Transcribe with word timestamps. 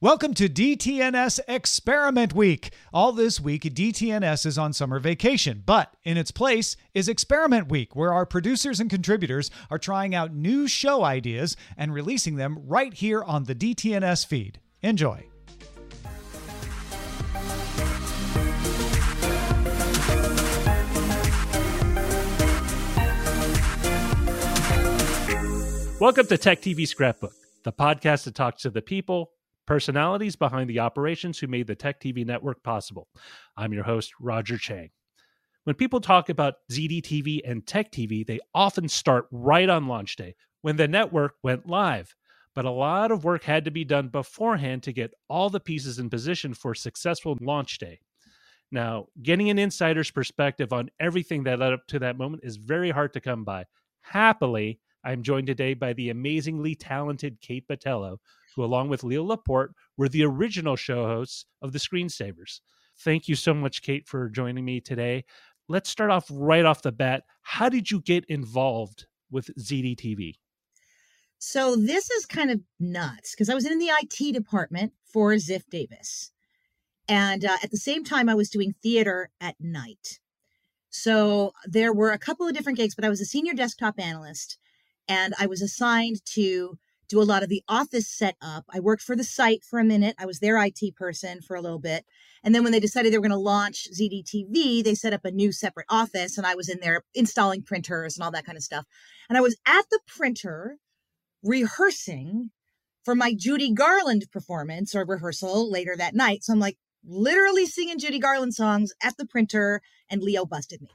Welcome 0.00 0.32
to 0.34 0.48
DTNS 0.48 1.40
Experiment 1.48 2.32
Week. 2.32 2.70
All 2.92 3.10
this 3.10 3.40
week, 3.40 3.64
DTNS 3.64 4.46
is 4.46 4.56
on 4.56 4.72
summer 4.72 5.00
vacation, 5.00 5.64
but 5.66 5.96
in 6.04 6.16
its 6.16 6.30
place 6.30 6.76
is 6.94 7.08
Experiment 7.08 7.68
Week, 7.68 7.96
where 7.96 8.12
our 8.12 8.24
producers 8.24 8.78
and 8.78 8.88
contributors 8.88 9.50
are 9.72 9.78
trying 9.78 10.14
out 10.14 10.32
new 10.32 10.68
show 10.68 11.02
ideas 11.02 11.56
and 11.76 11.92
releasing 11.92 12.36
them 12.36 12.60
right 12.64 12.94
here 12.94 13.24
on 13.24 13.42
the 13.42 13.56
DTNS 13.56 14.24
feed. 14.24 14.60
Enjoy. 14.82 15.26
Welcome 25.98 26.28
to 26.28 26.38
Tech 26.38 26.62
TV 26.62 26.86
Scrapbook, 26.86 27.32
the 27.64 27.72
podcast 27.72 28.26
that 28.26 28.36
talks 28.36 28.62
to 28.62 28.70
the 28.70 28.80
people, 28.80 29.32
personalities 29.68 30.34
behind 30.34 30.70
the 30.70 30.78
operations 30.78 31.38
who 31.38 31.46
made 31.46 31.66
the 31.66 31.74
Tech 31.74 32.00
TV 32.00 32.24
network 32.24 32.62
possible. 32.62 33.06
I'm 33.54 33.74
your 33.74 33.84
host, 33.84 34.14
Roger 34.18 34.56
Chang. 34.56 34.88
When 35.64 35.76
people 35.76 36.00
talk 36.00 36.30
about 36.30 36.54
ZDTV 36.72 37.42
and 37.44 37.66
Tech 37.66 37.92
TV, 37.92 38.26
they 38.26 38.40
often 38.54 38.88
start 38.88 39.26
right 39.30 39.68
on 39.68 39.86
launch 39.86 40.16
day 40.16 40.36
when 40.62 40.76
the 40.76 40.88
network 40.88 41.34
went 41.42 41.68
live. 41.68 42.16
But 42.54 42.64
a 42.64 42.70
lot 42.70 43.12
of 43.12 43.24
work 43.24 43.44
had 43.44 43.66
to 43.66 43.70
be 43.70 43.84
done 43.84 44.08
beforehand 44.08 44.84
to 44.84 44.92
get 44.94 45.12
all 45.28 45.50
the 45.50 45.60
pieces 45.60 45.98
in 45.98 46.08
position 46.08 46.54
for 46.54 46.74
successful 46.74 47.36
launch 47.38 47.76
day. 47.76 48.00
Now, 48.72 49.08
getting 49.22 49.50
an 49.50 49.58
insider's 49.58 50.10
perspective 50.10 50.72
on 50.72 50.88
everything 50.98 51.44
that 51.44 51.58
led 51.58 51.74
up 51.74 51.86
to 51.88 51.98
that 51.98 52.16
moment 52.16 52.42
is 52.42 52.56
very 52.56 52.88
hard 52.88 53.12
to 53.12 53.20
come 53.20 53.44
by. 53.44 53.66
Happily, 54.00 54.80
I'm 55.04 55.22
joined 55.22 55.46
today 55.46 55.74
by 55.74 55.92
the 55.92 56.08
amazingly 56.08 56.74
talented 56.74 57.42
Kate 57.42 57.68
Botello, 57.68 58.16
who, 58.54 58.64
along 58.64 58.88
with 58.88 59.04
Leo 59.04 59.24
Laporte, 59.24 59.72
were 59.96 60.08
the 60.08 60.24
original 60.24 60.76
show 60.76 61.06
hosts 61.06 61.46
of 61.62 61.72
the 61.72 61.78
Screensavers. 61.78 62.60
Thank 63.00 63.28
you 63.28 63.34
so 63.34 63.54
much, 63.54 63.82
Kate, 63.82 64.06
for 64.06 64.28
joining 64.28 64.64
me 64.64 64.80
today. 64.80 65.24
Let's 65.68 65.90
start 65.90 66.10
off 66.10 66.26
right 66.30 66.64
off 66.64 66.82
the 66.82 66.92
bat. 66.92 67.24
How 67.42 67.68
did 67.68 67.90
you 67.90 68.00
get 68.00 68.24
involved 68.26 69.06
with 69.30 69.50
ZDTV? 69.58 70.34
So 71.38 71.76
this 71.76 72.10
is 72.10 72.26
kind 72.26 72.50
of 72.50 72.60
nuts 72.80 73.32
because 73.32 73.48
I 73.48 73.54
was 73.54 73.66
in 73.66 73.78
the 73.78 73.90
IT 74.02 74.32
department 74.32 74.92
for 75.04 75.32
Ziff 75.34 75.62
Davis. 75.70 76.32
And 77.08 77.44
uh, 77.44 77.56
at 77.62 77.70
the 77.70 77.76
same 77.76 78.04
time, 78.04 78.28
I 78.28 78.34
was 78.34 78.50
doing 78.50 78.74
theater 78.82 79.30
at 79.40 79.54
night. 79.60 80.18
So 80.90 81.52
there 81.64 81.92
were 81.92 82.10
a 82.10 82.18
couple 82.18 82.46
of 82.46 82.54
different 82.54 82.78
gigs, 82.78 82.94
but 82.94 83.04
I 83.04 83.08
was 83.08 83.20
a 83.20 83.26
senior 83.26 83.54
desktop 83.54 83.98
analyst 83.98 84.58
and 85.06 85.34
I 85.38 85.46
was 85.46 85.62
assigned 85.62 86.24
to 86.34 86.78
do 87.08 87.20
a 87.20 87.24
lot 87.24 87.42
of 87.42 87.48
the 87.48 87.62
office 87.68 88.08
setup. 88.08 88.64
I 88.72 88.80
worked 88.80 89.02
for 89.02 89.16
the 89.16 89.24
site 89.24 89.64
for 89.64 89.78
a 89.78 89.84
minute. 89.84 90.14
I 90.18 90.26
was 90.26 90.40
their 90.40 90.62
IT 90.62 90.96
person 90.96 91.40
for 91.40 91.56
a 91.56 91.60
little 91.60 91.78
bit. 91.78 92.04
And 92.44 92.54
then 92.54 92.62
when 92.62 92.72
they 92.72 92.80
decided 92.80 93.12
they 93.12 93.18
were 93.18 93.22
going 93.22 93.30
to 93.30 93.38
launch 93.38 93.88
ZDTV, 93.92 94.84
they 94.84 94.94
set 94.94 95.12
up 95.12 95.24
a 95.24 95.30
new 95.30 95.50
separate 95.50 95.86
office 95.88 96.38
and 96.38 96.46
I 96.46 96.54
was 96.54 96.68
in 96.68 96.80
there 96.80 97.02
installing 97.14 97.62
printers 97.62 98.16
and 98.16 98.24
all 98.24 98.30
that 98.32 98.44
kind 98.44 98.56
of 98.56 98.64
stuff. 98.64 98.84
And 99.28 99.36
I 99.38 99.40
was 99.40 99.56
at 99.66 99.84
the 99.90 100.00
printer 100.06 100.76
rehearsing 101.42 102.50
for 103.04 103.14
my 103.14 103.32
Judy 103.34 103.72
Garland 103.72 104.26
performance 104.30 104.94
or 104.94 105.04
rehearsal 105.04 105.70
later 105.70 105.96
that 105.96 106.14
night. 106.14 106.44
So 106.44 106.52
I'm 106.52 106.60
like 106.60 106.76
literally 107.04 107.66
singing 107.66 107.98
Judy 107.98 108.18
Garland 108.18 108.54
songs 108.54 108.92
at 109.02 109.16
the 109.16 109.26
printer 109.26 109.80
and 110.10 110.22
Leo 110.22 110.44
busted 110.44 110.82
me. 110.82 110.90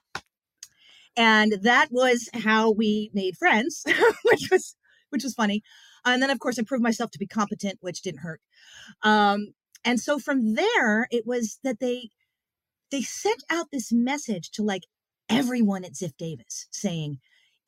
And 1.16 1.54
that 1.62 1.90
was 1.92 2.30
how 2.34 2.72
we 2.72 3.12
made 3.14 3.38
friends, 3.38 3.84
which 4.24 4.50
was 4.52 4.76
which 5.10 5.24
was 5.24 5.34
funny. 5.34 5.64
And 6.06 6.22
then 6.22 6.30
of 6.30 6.40
course 6.40 6.60
I 6.60 6.64
proved 6.64 6.84
myself 6.84 7.12
to 7.12 7.20
be 7.20 7.28
competent, 7.28 7.78
which 7.82 8.02
didn't 8.02 8.22
hurt. 8.22 8.42
Um, 9.02 9.54
and 9.86 10.00
so 10.00 10.20
from 10.20 10.56
there, 10.56 11.08
it 11.12 11.26
was 11.26 11.60
that 11.64 11.80
they 11.80 12.10
they 12.92 13.02
sent 13.02 13.44
out 13.50 13.68
this 13.72 13.92
message 13.92 14.52
to 14.52 14.64
like 14.64 14.84
everyone 15.30 15.84
at 15.84 15.94
Ziff 15.94 16.16
Davis 16.18 16.68
saying, 16.72 17.18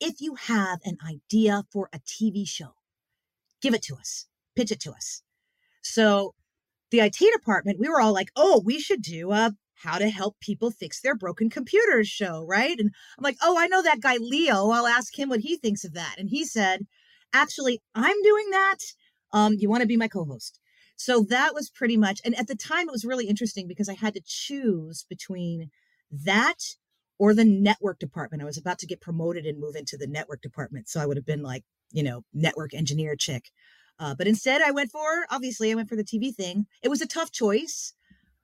if 0.00 0.20
you 0.20 0.34
have 0.36 0.78
an 0.84 0.98
idea 1.06 1.64
for 1.72 1.88
a 1.92 1.98
TV 1.98 2.46
show, 2.46 2.74
give 3.60 3.74
it 3.74 3.82
to 3.82 3.96
us, 3.96 4.26
pitch 4.54 4.70
it 4.70 4.80
to 4.80 4.92
us. 4.92 5.22
So 5.82 6.34
the 6.90 7.00
IT 7.00 7.16
department, 7.18 7.80
we 7.80 7.88
were 7.88 8.00
all 8.00 8.12
like, 8.12 8.30
oh, 8.36 8.62
we 8.64 8.78
should 8.78 9.02
do 9.02 9.32
a 9.32 9.52
how 9.80 9.98
to 9.98 10.08
help 10.08 10.40
people 10.40 10.70
fix 10.70 11.00
their 11.00 11.14
broken 11.14 11.50
computers 11.50 12.08
show, 12.08 12.44
right? 12.48 12.78
And 12.78 12.90
I'm 13.18 13.22
like, 13.22 13.36
oh, 13.42 13.58
I 13.58 13.66
know 13.66 13.82
that 13.82 14.00
guy 14.00 14.16
Leo. 14.16 14.70
I'll 14.70 14.86
ask 14.86 15.18
him 15.18 15.28
what 15.28 15.40
he 15.40 15.56
thinks 15.56 15.84
of 15.84 15.92
that. 15.94 16.16
And 16.18 16.30
he 16.30 16.44
said, 16.44 16.86
actually, 17.32 17.82
I'm 17.94 18.22
doing 18.22 18.50
that. 18.50 18.78
Um, 19.32 19.54
you 19.58 19.68
want 19.68 19.82
to 19.82 19.86
be 19.86 19.96
my 19.96 20.08
co-host? 20.08 20.60
So 20.96 21.24
that 21.28 21.54
was 21.54 21.68
pretty 21.68 21.96
much. 21.96 22.20
And 22.24 22.38
at 22.38 22.46
the 22.46 22.56
time, 22.56 22.88
it 22.88 22.92
was 22.92 23.04
really 23.04 23.26
interesting 23.26 23.68
because 23.68 23.88
I 23.88 23.94
had 23.94 24.14
to 24.14 24.22
choose 24.24 25.04
between 25.08 25.70
that 26.10 26.56
or 27.18 27.34
the 27.34 27.44
network 27.44 27.98
department. 27.98 28.42
I 28.42 28.46
was 28.46 28.58
about 28.58 28.78
to 28.80 28.86
get 28.86 29.00
promoted 29.00 29.44
and 29.44 29.60
move 29.60 29.76
into 29.76 29.96
the 29.96 30.06
network 30.06 30.42
department, 30.42 30.88
so 30.88 31.00
I 31.00 31.06
would 31.06 31.16
have 31.16 31.26
been 31.26 31.42
like, 31.42 31.64
you 31.92 32.02
know, 32.02 32.22
network 32.32 32.74
engineer 32.74 33.16
chick. 33.16 33.50
Uh, 33.98 34.14
but 34.14 34.26
instead, 34.26 34.62
I 34.62 34.70
went 34.70 34.90
for 34.90 35.26
obviously 35.30 35.70
I 35.70 35.74
went 35.74 35.88
for 35.88 35.96
the 35.96 36.04
TV 36.04 36.34
thing. 36.34 36.66
It 36.82 36.88
was 36.88 37.00
a 37.00 37.06
tough 37.06 37.30
choice, 37.30 37.94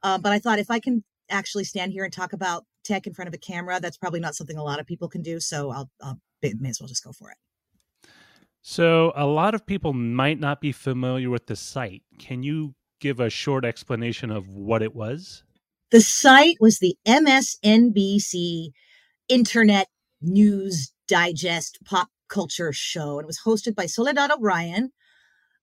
uh, 0.03 0.19
but 0.19 0.33
I 0.33 0.39
thought 0.39 0.59
if 0.59 0.71
I 0.71 0.81
can 0.81 1.05
actually 1.31 1.65
stand 1.65 1.93
here 1.93 2.05
and 2.05 2.13
talk 2.13 2.33
about 2.33 2.65
tech 2.85 3.07
in 3.07 3.15
front 3.15 3.29
of 3.29 3.35
a 3.35 3.39
camera. 3.39 3.81
That's 3.81 3.97
probably 3.97 4.21
not 4.21 4.35
something 4.35 4.57
a 4.57 4.65
lot 4.65 4.81
of 4.81 4.87
people 4.87 5.09
can 5.09 5.23
do. 5.23 5.41
So 5.41 5.71
I'll, 5.71 5.91
I'll 6.03 6.19
may 6.43 6.69
as 6.69 6.81
well 6.81 6.89
just 6.89 7.05
go 7.05 7.13
for 7.13 7.31
it. 7.31 7.37
So 8.63 9.13
a 9.17 9.27
lot 9.27 9.55
of 9.55 9.67
people 9.67 9.93
might 9.93 10.39
not 10.39 10.61
be 10.61 10.73
familiar 10.73 11.29
with 11.29 11.47
the 11.47 11.57
site. 11.57 12.03
Can 12.19 12.43
you 12.43 12.75
give 13.01 13.19
a 13.21 13.29
short 13.29 13.65
explanation 13.65 14.31
of 14.31 14.49
what 14.49 14.83
it 14.83 14.95
was? 14.95 15.43
The 15.91 16.01
site 16.01 16.57
was 16.61 16.79
the 16.79 16.97
MSNBC 17.07 18.69
Internet 19.29 19.89
News 20.21 20.93
Digest 21.09 21.79
Pop 21.85 22.09
Culture 22.29 22.73
Show. 22.73 23.19
And 23.19 23.25
it 23.25 23.27
was 23.27 23.41
hosted 23.45 23.75
by 23.75 23.87
Soledad 23.87 24.31
O'Brien, 24.31 24.93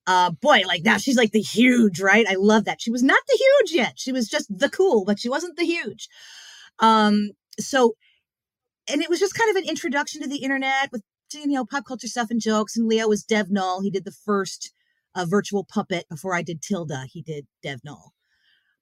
uh, 0.09 0.31
boy, 0.31 0.61
like 0.65 0.83
that, 0.83 1.01
she's 1.01 1.17
like 1.17 1.31
the 1.33 1.41
huge, 1.41 2.01
right? 2.01 2.25
I 2.27 2.35
love 2.35 2.65
that. 2.65 2.81
She 2.81 2.89
was 2.89 3.03
not 3.03 3.19
the 3.27 3.37
huge 3.37 3.71
yet. 3.73 3.93
She 3.95 4.11
was 4.11 4.27
just 4.27 4.47
the 4.49 4.69
cool, 4.69 5.05
but 5.05 5.19
she 5.19 5.29
wasn't 5.29 5.55
the 5.55 5.65
huge. 5.65 6.09
Um, 6.79 7.29
so, 7.59 7.93
and 8.91 9.03
it 9.03 9.09
was 9.09 9.19
just 9.19 9.35
kind 9.35 9.51
of 9.51 9.55
an 9.55 9.69
introduction 9.69 10.23
to 10.23 10.27
the 10.27 10.37
internet 10.37 10.91
with, 10.91 11.03
you 11.33 11.47
know, 11.47 11.65
pop 11.65 11.85
culture 11.85 12.07
stuff 12.07 12.31
and 12.31 12.41
jokes. 12.41 12.77
And 12.77 12.87
Leo 12.87 13.07
was 13.07 13.23
Dev 13.23 13.49
Null. 13.49 13.81
He 13.81 13.89
did 13.89 14.05
the 14.05 14.11
first 14.11 14.73
uh, 15.15 15.25
virtual 15.25 15.63
puppet 15.63 16.07
before 16.09 16.35
I 16.35 16.41
did 16.41 16.61
Tilda. 16.61 17.05
He 17.11 17.21
did 17.21 17.47
Dev 17.63 17.81
Null 17.83 18.13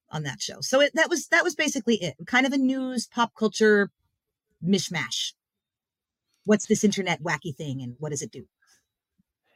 on 0.09 0.23
that 0.23 0.41
show. 0.41 0.61
So 0.61 0.81
it, 0.81 0.91
that 0.95 1.09
was, 1.09 1.27
that 1.27 1.43
was 1.43 1.55
basically 1.55 1.95
it. 1.95 2.15
Kind 2.25 2.45
of 2.45 2.53
a 2.53 2.57
news 2.57 3.07
pop 3.07 3.33
culture 3.37 3.91
mishmash. 4.65 5.33
what's 6.45 6.65
this 6.65 6.83
internet 6.83 7.21
wacky 7.21 7.55
thing 7.55 7.81
and 7.81 7.95
what 7.99 8.09
does 8.09 8.21
it 8.21 8.31
do? 8.31 8.45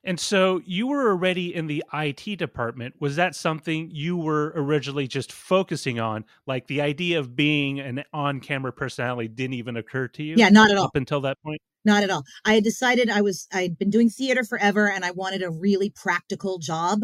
And 0.04 0.20
so 0.20 0.62
you 0.66 0.88
were 0.88 1.10
already 1.10 1.54
in 1.54 1.68
the 1.68 1.84
IT 1.94 2.38
department. 2.38 2.96
Was 3.00 3.16
that 3.18 3.36
something 3.36 3.90
you 3.92 4.18
were 4.18 4.52
originally 4.56 5.08
just 5.08 5.32
focusing 5.32 6.00
on? 6.00 6.26
Like 6.48 6.68
the 6.68 6.82
idea 6.82 7.20
of 7.20 7.36
being 7.36 7.80
an 7.80 8.04
on 8.12 8.40
camera 8.40 8.74
personality 8.74 9.28
didn't 9.28 9.54
even 9.54 9.78
occur 9.78 10.08
to 10.10 10.24
you? 10.24 10.36
Yeah, 10.38 10.50
not 10.50 10.72
at 10.72 10.78
all. 10.78 10.86
Up 10.86 10.96
until 10.96 11.22
that 11.22 11.38
point? 11.44 11.62
Not 11.86 12.04
at 12.04 12.10
all. 12.10 12.24
I 12.46 12.56
had 12.56 12.64
decided 12.64 13.10
I 13.10 13.22
was, 13.22 13.48
I'd 13.54 13.78
been 13.78 13.90
doing 13.90 14.10
theater 14.10 14.44
forever 14.44 14.90
and 14.90 15.06
I 15.06 15.12
wanted 15.12 15.44
a 15.44 15.52
really 15.52 15.92
practical 15.92 16.58
job 16.58 17.02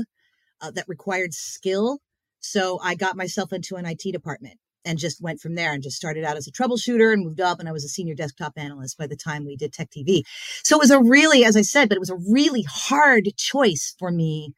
uh, 0.61 0.71
that 0.71 0.85
required 0.87 1.33
skill. 1.33 1.99
So 2.39 2.79
I 2.81 2.95
got 2.95 3.15
myself 3.15 3.53
into 3.53 3.75
an 3.75 3.85
IT 3.85 4.11
department 4.11 4.59
and 4.87 4.97
just 4.97 5.21
went 5.21 5.41
from 5.41 5.55
there 5.55 5.73
and 5.73 5.83
just 5.83 5.97
started 5.97 6.23
out 6.23 6.37
as 6.37 6.47
a 6.47 6.51
troubleshooter 6.51 7.11
and 7.11 7.23
moved 7.23 7.41
up 7.41 7.59
and 7.59 7.67
I 7.67 7.71
was 7.71 7.83
a 7.83 7.89
senior 7.89 8.15
desktop 8.15 8.53
analyst 8.55 8.97
by 8.97 9.05
the 9.05 9.15
time 9.15 9.45
we 9.45 9.57
did 9.57 9.73
tech 9.73 9.89
TV. 9.91 10.23
So 10.63 10.77
it 10.77 10.79
was 10.79 10.91
a 10.91 11.01
really, 11.01 11.43
as 11.43 11.57
I 11.57 11.61
said, 11.61 11.89
but 11.89 11.97
it 11.97 11.99
was 11.99 12.09
a 12.09 12.15
really 12.15 12.63
hard 12.63 13.29
choice 13.35 13.93
for 13.99 14.11
me 14.11 14.53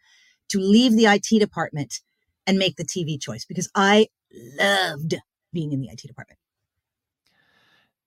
to 0.49 0.59
leave 0.59 0.93
the 0.93 1.05
IT 1.05 1.39
department 1.39 2.01
and 2.45 2.57
make 2.57 2.75
the 2.75 2.85
TV 2.85 3.19
choice 3.19 3.43
because 3.43 3.69
I 3.73 4.07
loved 4.57 5.15
being 5.51 5.73
in 5.73 5.81
the 5.81 5.89
IT 5.89 6.01
department. 6.01 6.39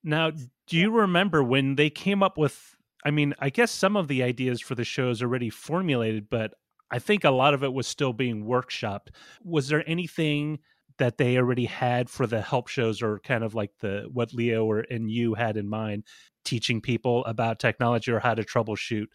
Now, 0.04 0.30
do 0.30 0.76
you 0.76 0.90
remember 0.90 1.42
when 1.42 1.74
they 1.74 1.90
came 1.90 2.22
up 2.22 2.38
with 2.38 2.76
I 3.04 3.10
mean, 3.10 3.34
I 3.40 3.50
guess 3.50 3.72
some 3.72 3.96
of 3.96 4.06
the 4.06 4.22
ideas 4.22 4.60
for 4.60 4.76
the 4.76 4.84
show 4.84 5.10
is 5.10 5.22
already 5.22 5.50
formulated, 5.50 6.30
but 6.30 6.54
I 6.88 7.00
think 7.00 7.24
a 7.24 7.30
lot 7.30 7.52
of 7.52 7.64
it 7.64 7.72
was 7.72 7.88
still 7.88 8.12
being 8.12 8.44
workshopped. 8.44 9.08
Was 9.42 9.69
there 9.69 9.82
anything 9.88 10.60
that 10.99 11.19
they 11.19 11.37
already 11.37 11.67
had 11.67 12.09
for 12.11 12.27
the 12.27 12.41
help 12.41 12.69
shows 12.69 13.03
or 13.03 13.19
kind 13.21 13.44
of 13.44 13.55
like 13.55 13.73
the 13.81 14.09
what 14.12 14.33
Leo 14.33 14.65
or 14.65 14.81
and 14.81 15.11
you 15.11 15.35
had 15.35 15.56
in 15.56 15.69
mind 15.69 16.05
teaching 16.44 16.81
people 16.81 17.25
about 17.25 17.59
technology 17.59 18.11
or 18.11 18.21
how 18.21 18.35
to 18.35 18.43
troubleshoot 18.43 19.06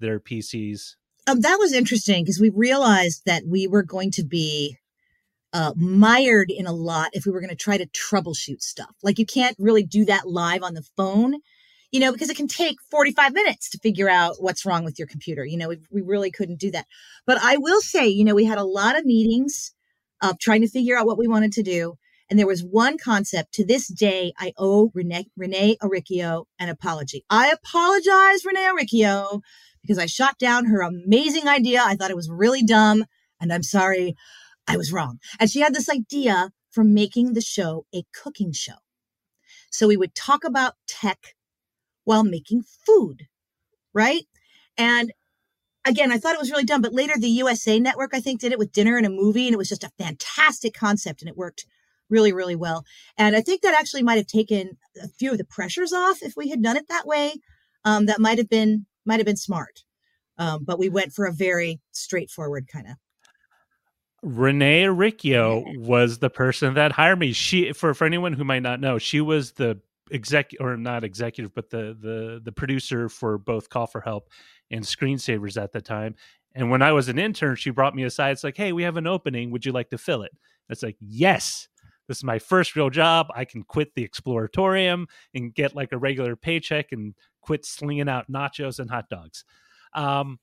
their 0.00 0.20
PCs? 0.20 0.96
Um, 1.26 1.40
that 1.40 1.56
was 1.58 1.72
interesting 1.72 2.24
because 2.24 2.40
we 2.40 2.50
realized 2.50 3.22
that 3.26 3.44
we 3.46 3.66
were 3.66 3.82
going 3.82 4.10
to 4.12 4.24
be 4.24 4.78
uh, 5.52 5.72
mired 5.76 6.50
in 6.50 6.66
a 6.66 6.72
lot 6.72 7.10
if 7.12 7.24
we 7.24 7.32
were 7.32 7.40
going 7.40 7.48
to 7.48 7.56
try 7.56 7.78
to 7.78 7.86
troubleshoot 7.86 8.60
stuff. 8.60 8.94
Like 9.02 9.18
you 9.18 9.24
can't 9.24 9.56
really 9.58 9.84
do 9.84 10.04
that 10.04 10.28
live 10.28 10.62
on 10.62 10.74
the 10.74 10.84
phone, 10.96 11.36
you 11.92 12.00
know, 12.00 12.12
because 12.12 12.28
it 12.28 12.36
can 12.36 12.48
take 12.48 12.76
45 12.90 13.32
minutes 13.32 13.70
to 13.70 13.78
figure 13.78 14.08
out 14.08 14.36
what's 14.40 14.66
wrong 14.66 14.84
with 14.84 14.98
your 14.98 15.06
computer. 15.06 15.44
You 15.44 15.56
know, 15.56 15.68
we, 15.68 15.78
we 15.90 16.02
really 16.02 16.30
couldn't 16.30 16.58
do 16.58 16.72
that. 16.72 16.86
But 17.24 17.38
I 17.40 17.56
will 17.56 17.80
say, 17.80 18.08
you 18.08 18.24
know, 18.24 18.34
we 18.34 18.44
had 18.44 18.58
a 18.58 18.64
lot 18.64 18.98
of 18.98 19.06
meetings 19.06 19.72
of 20.24 20.38
trying 20.38 20.62
to 20.62 20.68
figure 20.68 20.96
out 20.96 21.06
what 21.06 21.18
we 21.18 21.28
wanted 21.28 21.52
to 21.52 21.62
do. 21.62 21.94
And 22.30 22.38
there 22.38 22.46
was 22.46 22.64
one 22.64 22.96
concept 22.96 23.52
to 23.54 23.66
this 23.66 23.86
day, 23.86 24.32
I 24.38 24.54
owe 24.56 24.90
Renee, 24.94 25.28
Renee 25.36 25.76
an 25.82 26.68
apology. 26.68 27.24
I 27.28 27.50
apologize, 27.50 28.44
Renee 28.44 28.66
Aricchio, 28.66 29.42
because 29.82 29.98
I 29.98 30.06
shot 30.06 30.38
down 30.38 30.64
her 30.64 30.80
amazing 30.80 31.46
idea. 31.46 31.82
I 31.84 31.94
thought 31.94 32.10
it 32.10 32.16
was 32.16 32.30
really 32.30 32.62
dumb. 32.62 33.04
And 33.40 33.52
I'm 33.52 33.62
sorry, 33.62 34.16
I 34.66 34.78
was 34.78 34.92
wrong. 34.92 35.18
And 35.38 35.50
she 35.50 35.60
had 35.60 35.74
this 35.74 35.90
idea 35.90 36.50
for 36.70 36.82
making 36.82 37.34
the 37.34 37.42
show 37.42 37.84
a 37.94 38.04
cooking 38.14 38.52
show. 38.52 38.80
So 39.70 39.86
we 39.86 39.98
would 39.98 40.14
talk 40.14 40.44
about 40.44 40.74
tech 40.86 41.34
while 42.04 42.24
making 42.24 42.62
food, 42.62 43.26
right? 43.92 44.24
And 44.78 45.12
again, 45.84 46.12
I 46.12 46.18
thought 46.18 46.34
it 46.34 46.40
was 46.40 46.50
really 46.50 46.64
dumb, 46.64 46.82
but 46.82 46.92
later 46.92 47.14
the 47.16 47.28
USA 47.28 47.78
Network, 47.78 48.14
I 48.14 48.20
think, 48.20 48.40
did 48.40 48.52
it 48.52 48.58
with 48.58 48.72
dinner 48.72 48.96
and 48.96 49.06
a 49.06 49.10
movie, 49.10 49.46
and 49.46 49.54
it 49.54 49.58
was 49.58 49.68
just 49.68 49.84
a 49.84 49.92
fantastic 49.98 50.74
concept, 50.74 51.22
and 51.22 51.28
it 51.28 51.36
worked 51.36 51.66
really, 52.10 52.32
really 52.32 52.56
well. 52.56 52.84
And 53.16 53.34
I 53.34 53.40
think 53.40 53.62
that 53.62 53.74
actually 53.78 54.02
might 54.02 54.16
have 54.16 54.26
taken 54.26 54.76
a 55.02 55.08
few 55.08 55.32
of 55.32 55.38
the 55.38 55.44
pressures 55.44 55.92
off 55.92 56.22
if 56.22 56.34
we 56.36 56.50
had 56.50 56.62
done 56.62 56.76
it 56.76 56.88
that 56.88 57.06
way. 57.06 57.34
Um, 57.84 58.06
that 58.06 58.20
might 58.20 58.38
have 58.38 58.48
been 58.48 58.86
might 59.04 59.18
have 59.18 59.26
been 59.26 59.36
smart, 59.36 59.84
um, 60.38 60.64
but 60.64 60.78
we 60.78 60.88
went 60.88 61.12
for 61.12 61.26
a 61.26 61.32
very 61.32 61.80
straightforward 61.92 62.66
kind 62.66 62.86
of. 62.86 62.94
Renee 64.22 64.88
Riccio 64.88 65.64
was 65.76 66.18
the 66.18 66.30
person 66.30 66.72
that 66.74 66.92
hired 66.92 67.18
me. 67.18 67.32
She, 67.32 67.74
for 67.74 67.92
for 67.92 68.06
anyone 68.06 68.32
who 68.32 68.44
might 68.44 68.62
not 68.62 68.80
know, 68.80 68.96
she 68.96 69.20
was 69.20 69.52
the 69.52 69.80
exec 70.14 70.52
or 70.60 70.76
not 70.76 71.04
executive, 71.04 71.54
but 71.54 71.68
the 71.68 71.96
the 72.00 72.40
the 72.42 72.52
producer 72.52 73.08
for 73.08 73.36
both 73.36 73.68
Call 73.68 73.86
for 73.86 74.00
Help 74.00 74.30
and 74.70 74.82
Screensavers 74.82 75.60
at 75.60 75.72
the 75.72 75.82
time. 75.82 76.14
And 76.54 76.70
when 76.70 76.82
I 76.82 76.92
was 76.92 77.08
an 77.08 77.18
intern, 77.18 77.56
she 77.56 77.70
brought 77.70 77.96
me 77.96 78.04
aside. 78.04 78.30
It's 78.30 78.44
like, 78.44 78.56
hey, 78.56 78.72
we 78.72 78.84
have 78.84 78.96
an 78.96 79.08
opening. 79.08 79.50
Would 79.50 79.66
you 79.66 79.72
like 79.72 79.90
to 79.90 79.98
fill 79.98 80.22
it? 80.22 80.30
It's 80.68 80.84
like, 80.84 80.96
yes, 81.00 81.68
this 82.06 82.18
is 82.18 82.24
my 82.24 82.38
first 82.38 82.76
real 82.76 82.90
job. 82.90 83.26
I 83.34 83.44
can 83.44 83.64
quit 83.64 83.94
the 83.94 84.06
exploratorium 84.06 85.06
and 85.34 85.54
get 85.54 85.74
like 85.74 85.92
a 85.92 85.98
regular 85.98 86.36
paycheck 86.36 86.92
and 86.92 87.14
quit 87.40 87.66
slinging 87.66 88.08
out 88.08 88.30
nachos 88.30 88.78
and 88.78 88.88
hot 88.88 89.08
dogs. 89.08 89.44
Um, 89.94 90.38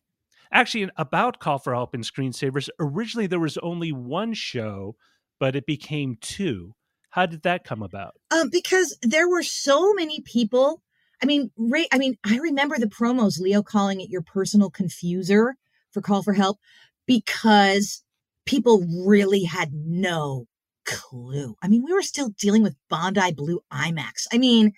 actually, 0.52 0.90
about 0.98 1.40
Call 1.40 1.60
for 1.60 1.74
Help 1.74 1.94
and 1.94 2.04
Screensavers, 2.04 2.70
originally 2.80 3.28
there 3.28 3.40
was 3.40 3.58
only 3.60 3.92
one 3.92 4.34
show, 4.34 4.96
but 5.40 5.56
it 5.56 5.66
became 5.66 6.18
two. 6.20 6.76
How 7.12 7.26
did 7.26 7.44
that 7.44 7.64
come 7.64 7.84
about? 7.84 8.16
Um, 8.32 8.50
because 8.50 8.98
there 9.02 9.30
were 9.30 9.44
so 9.44 9.94
many 9.94 10.22
people. 10.22 10.82
I 11.22 11.26
mean, 11.26 11.52
Ray, 11.58 11.88
I 11.92 11.98
mean, 11.98 12.18
I 12.26 12.38
remember 12.38 12.78
the 12.78 12.88
promos, 12.88 13.40
Leo 13.40 13.62
calling 13.62 14.02
it 14.02 14.10
your 14.10 14.22
personal 14.22 14.72
confuser 14.72 15.54
for 15.92 16.02
call 16.02 16.24
for 16.24 16.34
help 16.34 16.58
because 17.06 18.04
people 18.46 18.86
really 19.06 19.44
had 19.44 19.72
no 19.74 20.46
clue. 20.86 21.56
I 21.62 21.68
mean, 21.68 21.84
we 21.86 21.94
were 21.94 22.02
still 22.02 22.30
dealing 22.40 22.64
with 22.64 22.76
Bondi 22.90 23.34
Blue 23.34 23.60
iMacs. 23.72 24.26
I 24.34 24.38
mean, 24.38 24.72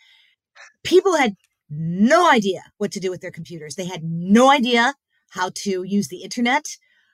people 0.84 1.16
had 1.16 1.36
no 1.70 2.30
idea 2.30 2.64
what 2.78 2.92
to 2.94 3.00
do 3.00 3.12
with 3.12 3.22
their 3.22 3.32
computers. 3.32 3.76
They 3.76 3.86
had 3.86 4.04
no 4.04 4.50
idea 4.50 4.96
how 5.30 5.52
to 5.56 5.84
use 5.84 6.08
the 6.08 6.24
internet. 6.24 6.66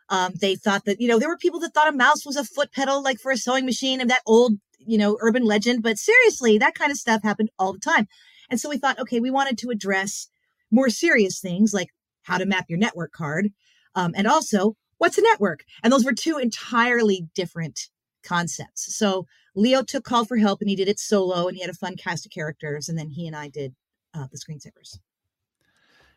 Um, 0.10 0.33
they 0.39 0.56
thought 0.56 0.86
that, 0.86 1.00
you 1.00 1.07
know, 1.07 1.19
there 1.19 1.30
were 1.30 1.38
people 1.38 1.60
that 1.60 1.74
thought 1.74 1.94
a 1.94 1.95
mouse 1.95 2.25
was 2.25 2.36
a 2.36 2.44
foot 2.44 2.72
pedal, 2.72 3.04
like 3.04 3.19
for 3.19 3.31
a 3.31 3.38
sewing 3.38 3.65
machine 3.65 4.01
and 4.01 4.10
that 4.10 4.24
old 4.25 4.54
you 4.79 4.97
know, 4.97 5.17
urban 5.21 5.43
legend, 5.43 5.83
but 5.83 5.97
seriously, 5.97 6.57
that 6.57 6.75
kind 6.75 6.91
of 6.91 6.97
stuff 6.97 7.23
happened 7.23 7.49
all 7.59 7.73
the 7.73 7.79
time. 7.79 8.07
And 8.49 8.59
so 8.59 8.69
we 8.69 8.77
thought, 8.77 8.99
okay, 8.99 9.19
we 9.19 9.31
wanted 9.31 9.57
to 9.59 9.69
address 9.69 10.27
more 10.71 10.89
serious 10.89 11.39
things 11.39 11.73
like 11.73 11.89
how 12.23 12.37
to 12.37 12.45
map 12.45 12.65
your 12.69 12.79
network 12.79 13.11
card. 13.11 13.49
Um, 13.95 14.13
and 14.15 14.27
also, 14.27 14.75
what's 14.97 15.17
a 15.17 15.21
network? 15.21 15.63
And 15.83 15.91
those 15.91 16.05
were 16.05 16.13
two 16.13 16.37
entirely 16.37 17.27
different 17.35 17.89
concepts. 18.23 18.95
So 18.95 19.25
Leo 19.55 19.83
took 19.83 20.03
call 20.03 20.25
for 20.25 20.37
help 20.37 20.61
and 20.61 20.69
he 20.69 20.75
did 20.75 20.87
it 20.87 20.99
solo 20.99 21.47
and 21.47 21.55
he 21.55 21.61
had 21.61 21.71
a 21.71 21.75
fun 21.75 21.95
cast 21.95 22.25
of 22.25 22.31
characters. 22.31 22.89
And 22.89 22.97
then 22.97 23.09
he 23.09 23.27
and 23.27 23.35
I 23.35 23.47
did 23.47 23.75
uh, 24.13 24.27
the 24.31 24.37
screensavers. 24.37 24.99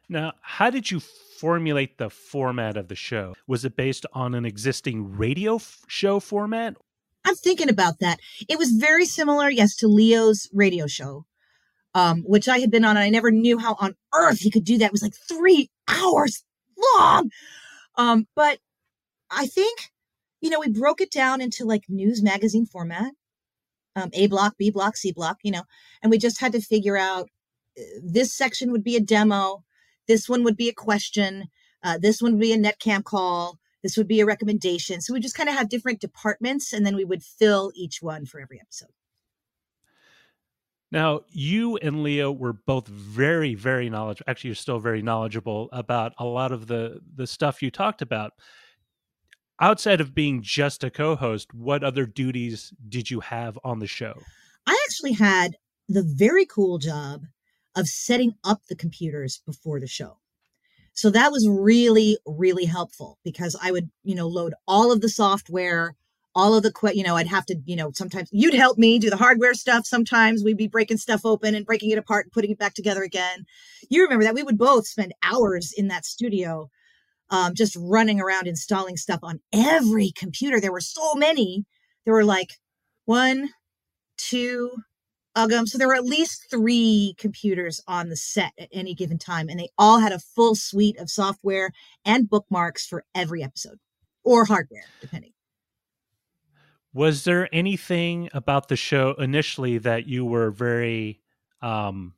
Now, 0.08 0.32
how 0.42 0.68
did 0.68 0.90
you 0.90 1.00
formulate 1.00 1.96
the 1.96 2.10
format 2.10 2.76
of 2.76 2.88
the 2.88 2.94
show? 2.94 3.34
Was 3.46 3.64
it 3.64 3.76
based 3.76 4.04
on 4.12 4.34
an 4.34 4.44
existing 4.44 5.16
radio 5.16 5.56
f- 5.56 5.84
show 5.86 6.20
format 6.20 6.76
I'm 7.24 7.36
thinking 7.36 7.68
about 7.68 8.00
that. 8.00 8.20
It 8.48 8.58
was 8.58 8.72
very 8.72 9.04
similar, 9.04 9.48
yes, 9.48 9.76
to 9.76 9.88
Leo's 9.88 10.48
radio 10.52 10.86
show, 10.86 11.24
um, 11.94 12.22
which 12.22 12.48
I 12.48 12.58
had 12.58 12.70
been 12.70 12.84
on. 12.84 12.96
And 12.96 13.04
I 13.04 13.10
never 13.10 13.30
knew 13.30 13.58
how 13.58 13.76
on 13.78 13.94
earth 14.14 14.40
he 14.40 14.50
could 14.50 14.64
do 14.64 14.78
that. 14.78 14.86
It 14.86 14.92
was 14.92 15.02
like 15.02 15.14
three 15.14 15.70
hours 15.88 16.44
long. 16.94 17.30
Um, 17.96 18.26
but 18.34 18.58
I 19.30 19.46
think, 19.46 19.90
you 20.40 20.50
know, 20.50 20.60
we 20.60 20.68
broke 20.68 21.00
it 21.00 21.10
down 21.10 21.40
into 21.40 21.64
like 21.64 21.84
news 21.88 22.22
magazine 22.22 22.66
format, 22.66 23.12
um, 23.96 24.10
A 24.12 24.26
block, 24.26 24.56
B 24.58 24.70
block, 24.70 24.96
C 24.96 25.12
block, 25.12 25.38
you 25.42 25.52
know, 25.52 25.62
and 26.02 26.10
we 26.10 26.18
just 26.18 26.40
had 26.40 26.52
to 26.52 26.60
figure 26.60 26.96
out 26.96 27.28
uh, 27.78 27.82
this 28.02 28.34
section 28.34 28.72
would 28.72 28.84
be 28.84 28.96
a 28.96 29.00
demo, 29.00 29.62
this 30.08 30.28
one 30.28 30.42
would 30.44 30.56
be 30.56 30.68
a 30.68 30.74
question, 30.74 31.48
uh, 31.82 31.98
this 31.98 32.20
one 32.20 32.32
would 32.32 32.40
be 32.40 32.52
a 32.52 32.58
netcam 32.58 33.04
call, 33.04 33.58
this 33.82 33.96
would 33.96 34.08
be 34.08 34.20
a 34.20 34.26
recommendation. 34.26 35.00
So 35.00 35.12
we 35.12 35.20
just 35.20 35.36
kind 35.36 35.48
of 35.48 35.56
have 35.56 35.68
different 35.68 36.00
departments 36.00 36.72
and 36.72 36.86
then 36.86 36.96
we 36.96 37.04
would 37.04 37.22
fill 37.22 37.72
each 37.74 38.00
one 38.00 38.26
for 38.26 38.40
every 38.40 38.60
episode. 38.60 38.90
Now, 40.92 41.22
you 41.30 41.78
and 41.78 42.02
Leo 42.02 42.30
were 42.30 42.52
both 42.52 42.86
very, 42.86 43.54
very 43.54 43.88
knowledgeable. 43.88 44.30
Actually, 44.30 44.48
you're 44.48 44.56
still 44.56 44.78
very 44.78 45.00
knowledgeable 45.00 45.70
about 45.72 46.12
a 46.18 46.26
lot 46.26 46.52
of 46.52 46.66
the 46.66 47.00
the 47.14 47.26
stuff 47.26 47.62
you 47.62 47.70
talked 47.70 48.02
about. 48.02 48.32
Outside 49.58 50.02
of 50.02 50.14
being 50.14 50.42
just 50.42 50.84
a 50.84 50.90
co-host, 50.90 51.54
what 51.54 51.82
other 51.82 52.04
duties 52.04 52.74
did 52.88 53.10
you 53.10 53.20
have 53.20 53.58
on 53.64 53.78
the 53.78 53.86
show? 53.86 54.20
I 54.66 54.78
actually 54.84 55.12
had 55.12 55.56
the 55.88 56.02
very 56.02 56.44
cool 56.44 56.78
job 56.78 57.22
of 57.74 57.86
setting 57.88 58.34
up 58.44 58.60
the 58.68 58.76
computers 58.76 59.40
before 59.46 59.80
the 59.80 59.86
show. 59.86 60.18
So 60.94 61.10
that 61.10 61.32
was 61.32 61.48
really, 61.48 62.18
really 62.26 62.64
helpful 62.64 63.18
because 63.24 63.56
I 63.60 63.72
would, 63.72 63.90
you 64.04 64.14
know, 64.14 64.28
load 64.28 64.54
all 64.68 64.92
of 64.92 65.00
the 65.00 65.08
software, 65.08 65.94
all 66.34 66.54
of 66.54 66.62
the, 66.62 66.72
you 66.94 67.02
know, 67.02 67.16
I'd 67.16 67.26
have 67.26 67.46
to, 67.46 67.56
you 67.64 67.76
know, 67.76 67.90
sometimes 67.94 68.28
you'd 68.32 68.54
help 68.54 68.78
me 68.78 68.98
do 68.98 69.10
the 69.10 69.16
hardware 69.16 69.54
stuff. 69.54 69.86
Sometimes 69.86 70.44
we'd 70.44 70.56
be 70.56 70.68
breaking 70.68 70.98
stuff 70.98 71.22
open 71.24 71.54
and 71.54 71.66
breaking 71.66 71.90
it 71.90 71.98
apart 71.98 72.26
and 72.26 72.32
putting 72.32 72.50
it 72.50 72.58
back 72.58 72.74
together 72.74 73.02
again. 73.02 73.46
You 73.88 74.02
remember 74.02 74.24
that 74.24 74.34
we 74.34 74.42
would 74.42 74.58
both 74.58 74.86
spend 74.86 75.14
hours 75.22 75.72
in 75.72 75.88
that 75.88 76.04
studio, 76.04 76.70
um, 77.30 77.54
just 77.54 77.76
running 77.78 78.20
around 78.20 78.46
installing 78.46 78.96
stuff 78.96 79.20
on 79.22 79.40
every 79.52 80.10
computer. 80.10 80.60
There 80.60 80.72
were 80.72 80.80
so 80.80 81.14
many. 81.14 81.64
There 82.04 82.14
were 82.14 82.24
like 82.24 82.50
one, 83.06 83.50
two, 84.18 84.70
Um, 85.34 85.66
so 85.66 85.78
there 85.78 85.88
were 85.88 85.94
at 85.94 86.04
least 86.04 86.50
three 86.50 87.14
computers 87.18 87.80
on 87.86 88.08
the 88.08 88.16
set 88.16 88.52
at 88.58 88.68
any 88.72 88.94
given 88.94 89.18
time, 89.18 89.48
and 89.48 89.58
they 89.58 89.70
all 89.78 89.98
had 89.98 90.12
a 90.12 90.18
full 90.18 90.54
suite 90.54 90.98
of 90.98 91.10
software 91.10 91.70
and 92.04 92.28
bookmarks 92.28 92.86
for 92.86 93.04
every 93.14 93.42
episode 93.42 93.78
or 94.24 94.44
hardware, 94.44 94.84
depending. 95.00 95.32
Was 96.94 97.24
there 97.24 97.48
anything 97.54 98.28
about 98.34 98.68
the 98.68 98.76
show 98.76 99.14
initially 99.18 99.78
that 99.78 100.06
you 100.06 100.24
were 100.24 100.50
very 100.50 101.20
um 101.62 102.14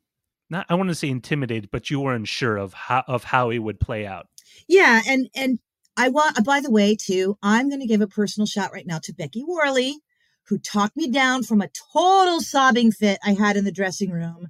not 0.49 0.65
I 0.69 0.75
want 0.75 0.89
to 0.89 0.95
say 0.95 1.09
intimidated, 1.09 1.69
but 1.71 1.89
you 1.89 1.99
weren't 2.01 2.27
sure 2.27 2.57
of 2.57 2.73
how 2.73 3.03
of 3.07 3.23
how 3.23 3.49
it 3.49 3.59
would 3.59 3.79
play 3.79 4.05
out? 4.05 4.27
Yeah, 4.67 5.01
and 5.07 5.29
and 5.33 5.59
I 5.95 6.09
want 6.09 6.43
by 6.45 6.59
the 6.59 6.71
way 6.71 6.95
too, 6.95 7.37
I'm 7.41 7.69
going 7.69 7.81
to 7.81 7.87
give 7.87 8.01
a 8.01 8.07
personal 8.07 8.45
shout 8.45 8.73
right 8.73 8.85
now 8.85 8.99
to 9.03 9.13
Becky 9.13 9.43
Worley 9.47 9.97
who 10.47 10.57
talked 10.57 10.95
me 10.95 11.09
down 11.09 11.43
from 11.43 11.61
a 11.61 11.69
total 11.93 12.41
sobbing 12.41 12.91
fit 12.91 13.19
I 13.23 13.33
had 13.33 13.57
in 13.57 13.65
the 13.65 13.71
dressing 13.71 14.11
room 14.11 14.47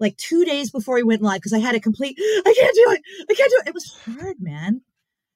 like 0.00 0.16
2 0.16 0.44
days 0.44 0.70
before 0.70 0.94
we 0.94 1.02
went 1.02 1.22
live 1.22 1.40
because 1.40 1.52
I 1.52 1.58
had 1.58 1.74
a 1.74 1.80
complete 1.80 2.16
I 2.18 2.54
can't 2.58 2.74
do 2.74 2.86
it. 2.92 3.02
I 3.30 3.34
can't 3.34 3.50
do 3.50 3.62
it. 3.64 3.68
It 3.68 3.74
was 3.74 3.92
hard, 4.04 4.36
man. 4.40 4.82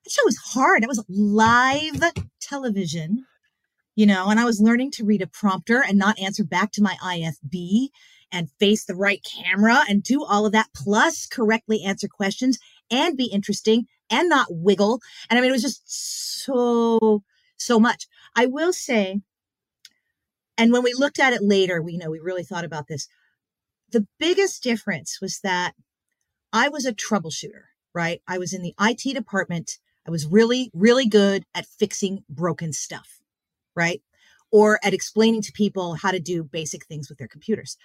That 0.04 0.10
show 0.10 0.24
was 0.24 0.38
hard. 0.38 0.82
It 0.82 0.88
was 0.88 1.04
live 1.08 2.02
television 2.40 3.24
you 3.94 4.06
know, 4.06 4.30
and 4.30 4.40
I 4.40 4.44
was 4.44 4.60
learning 4.60 4.90
to 4.92 5.04
read 5.04 5.22
a 5.22 5.26
prompter 5.26 5.82
and 5.86 5.98
not 5.98 6.18
answer 6.18 6.44
back 6.44 6.72
to 6.72 6.82
my 6.82 6.96
IFB 7.04 7.88
and 8.30 8.50
face 8.58 8.84
the 8.84 8.94
right 8.94 9.24
camera 9.24 9.82
and 9.88 10.02
do 10.02 10.24
all 10.24 10.46
of 10.46 10.52
that, 10.52 10.68
plus 10.74 11.26
correctly 11.26 11.82
answer 11.84 12.08
questions 12.08 12.58
and 12.90 13.16
be 13.16 13.26
interesting 13.26 13.86
and 14.08 14.28
not 14.28 14.46
wiggle. 14.50 15.00
And 15.28 15.38
I 15.38 15.42
mean, 15.42 15.50
it 15.50 15.52
was 15.52 15.62
just 15.62 15.82
so, 15.86 17.22
so 17.58 17.78
much. 17.78 18.06
I 18.34 18.46
will 18.46 18.72
say, 18.72 19.20
and 20.62 20.72
when 20.72 20.82
we 20.82 20.94
looked 20.94 21.18
at 21.18 21.32
it 21.32 21.42
later, 21.42 21.82
we 21.82 21.92
you 21.92 21.98
know 21.98 22.10
we 22.10 22.20
really 22.20 22.44
thought 22.44 22.64
about 22.64 22.88
this. 22.88 23.08
The 23.90 24.06
biggest 24.18 24.62
difference 24.62 25.20
was 25.20 25.40
that 25.40 25.72
I 26.52 26.68
was 26.68 26.86
a 26.86 26.94
troubleshooter, 26.94 27.64
right? 27.94 28.22
I 28.26 28.38
was 28.38 28.52
in 28.52 28.62
the 28.62 28.74
IT 28.80 29.14
department. 29.14 29.78
I 30.06 30.10
was 30.10 30.26
really, 30.26 30.70
really 30.74 31.06
good 31.06 31.44
at 31.54 31.66
fixing 31.66 32.24
broken 32.28 32.72
stuff 32.72 33.22
right? 33.74 34.02
Or 34.50 34.78
at 34.82 34.94
explaining 34.94 35.42
to 35.42 35.52
people 35.52 35.94
how 35.94 36.10
to 36.10 36.20
do 36.20 36.44
basic 36.44 36.84
things 36.86 37.08
with 37.08 37.18
their 37.18 37.28
computers. 37.28 37.76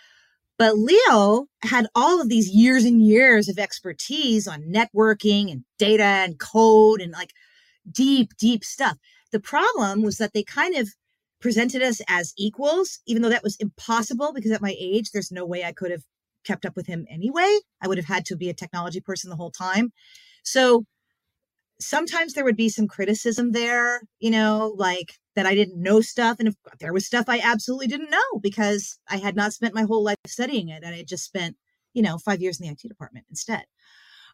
But 0.58 0.78
Leo 0.78 1.46
had 1.62 1.88
all 1.94 2.20
of 2.20 2.30
these 2.30 2.50
years 2.50 2.84
and 2.84 3.02
years 3.02 3.48
of 3.48 3.60
expertise 3.60 4.48
on 4.48 4.64
networking 4.64 5.52
and 5.52 5.64
data 5.78 6.04
and 6.04 6.40
code 6.40 7.00
and 7.00 7.12
like 7.12 7.32
deep, 7.90 8.36
deep 8.38 8.64
stuff. 8.64 8.98
The 9.32 9.40
problem 9.40 10.02
was 10.02 10.18
that 10.18 10.34
they 10.34 10.44
kind 10.44 10.76
of 10.76 10.90
presented 11.40 11.82
us 11.82 12.02
as 12.08 12.34
equals, 12.38 13.00
even 13.06 13.22
though 13.22 13.30
that 13.30 13.44
was 13.44 13.58
impossible 13.58 14.34
because 14.34 14.52
at 14.52 14.62
my 14.62 14.76
age, 14.80 15.12
there's 15.12 15.32
no 15.32 15.46
way 15.46 15.64
I 15.64 15.72
could 15.72 15.92
have 15.92 16.04
kept 16.44 16.66
up 16.66 16.76
with 16.76 16.88
him 16.88 17.06
anyway. 17.10 17.60
I 17.82 17.88
would 17.88 17.98
have 17.98 18.08
had 18.08 18.26
to 18.26 18.36
be 18.36 18.50
a 18.50 18.54
technology 18.54 19.02
person 19.02 19.30
the 19.30 19.36
whole 19.36 19.52
time. 19.52 19.92
So 20.44 20.86
sometimes 21.80 22.34
there 22.34 22.44
would 22.44 22.56
be 22.56 22.70
some 22.70 22.88
criticism 22.88 23.52
there, 23.52 24.02
you 24.20 24.32
know, 24.32 24.74
like 24.78 25.14
that 25.36 25.46
I 25.46 25.54
didn't 25.54 25.82
know 25.82 26.02
stuff. 26.02 26.38
And 26.40 26.48
if 26.48 26.56
there 26.80 26.94
was 26.94 27.06
stuff 27.06 27.26
I 27.28 27.40
absolutely 27.40 27.88
didn't 27.88 28.10
know 28.10 28.40
because 28.42 28.98
I 29.10 29.18
had 29.18 29.36
not 29.36 29.54
spent 29.54 29.76
my 29.76 29.84
whole 29.84 30.04
life 30.04 30.18
studying 30.26 30.70
it. 30.70 30.84
And 30.84 30.96
I 30.96 31.04
just 31.04 31.26
spent, 31.26 31.56
you 31.94 32.02
know, 32.02 32.18
five 32.18 32.42
years 32.42 32.60
in 32.60 32.66
the 32.66 32.74
IT 32.74 32.88
department 32.88 33.26
instead. 33.30 33.66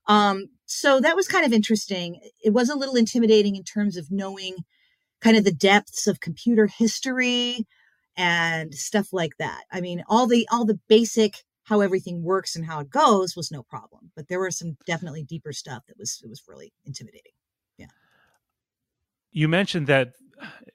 Um, 0.07 0.47
so 0.65 0.99
that 0.99 1.15
was 1.15 1.27
kind 1.27 1.45
of 1.45 1.53
interesting. 1.53 2.19
It 2.43 2.53
was 2.53 2.69
a 2.69 2.77
little 2.77 2.95
intimidating 2.95 3.55
in 3.55 3.63
terms 3.63 3.97
of 3.97 4.11
knowing 4.11 4.57
kind 5.23 5.37
of 5.37 5.43
the 5.45 5.53
depths 5.53 6.05
of 6.05 6.19
computer 6.19 6.67
history 6.67 7.65
and 8.17 8.73
stuff 8.73 9.13
like 9.13 9.37
that. 9.39 9.63
I 9.71 9.81
mean, 9.81 10.03
all 10.07 10.27
the 10.27 10.47
all 10.51 10.65
the 10.65 10.79
basic 10.87 11.43
how 11.65 11.79
everything 11.79 12.23
works 12.23 12.57
and 12.57 12.65
how 12.65 12.81
it 12.81 12.89
goes 12.89 13.35
was 13.35 13.49
no 13.49 13.63
problem. 13.63 14.11
But 14.15 14.27
there 14.27 14.39
were 14.39 14.51
some 14.51 14.75
definitely 14.85 15.23
deeper 15.23 15.53
stuff 15.53 15.83
that 15.87 15.97
was 15.97 16.21
it 16.23 16.29
was 16.29 16.43
really 16.47 16.73
intimidating. 16.85 17.31
Yeah. 17.77 17.87
You 19.31 19.47
mentioned 19.47 19.87
that 19.87 20.13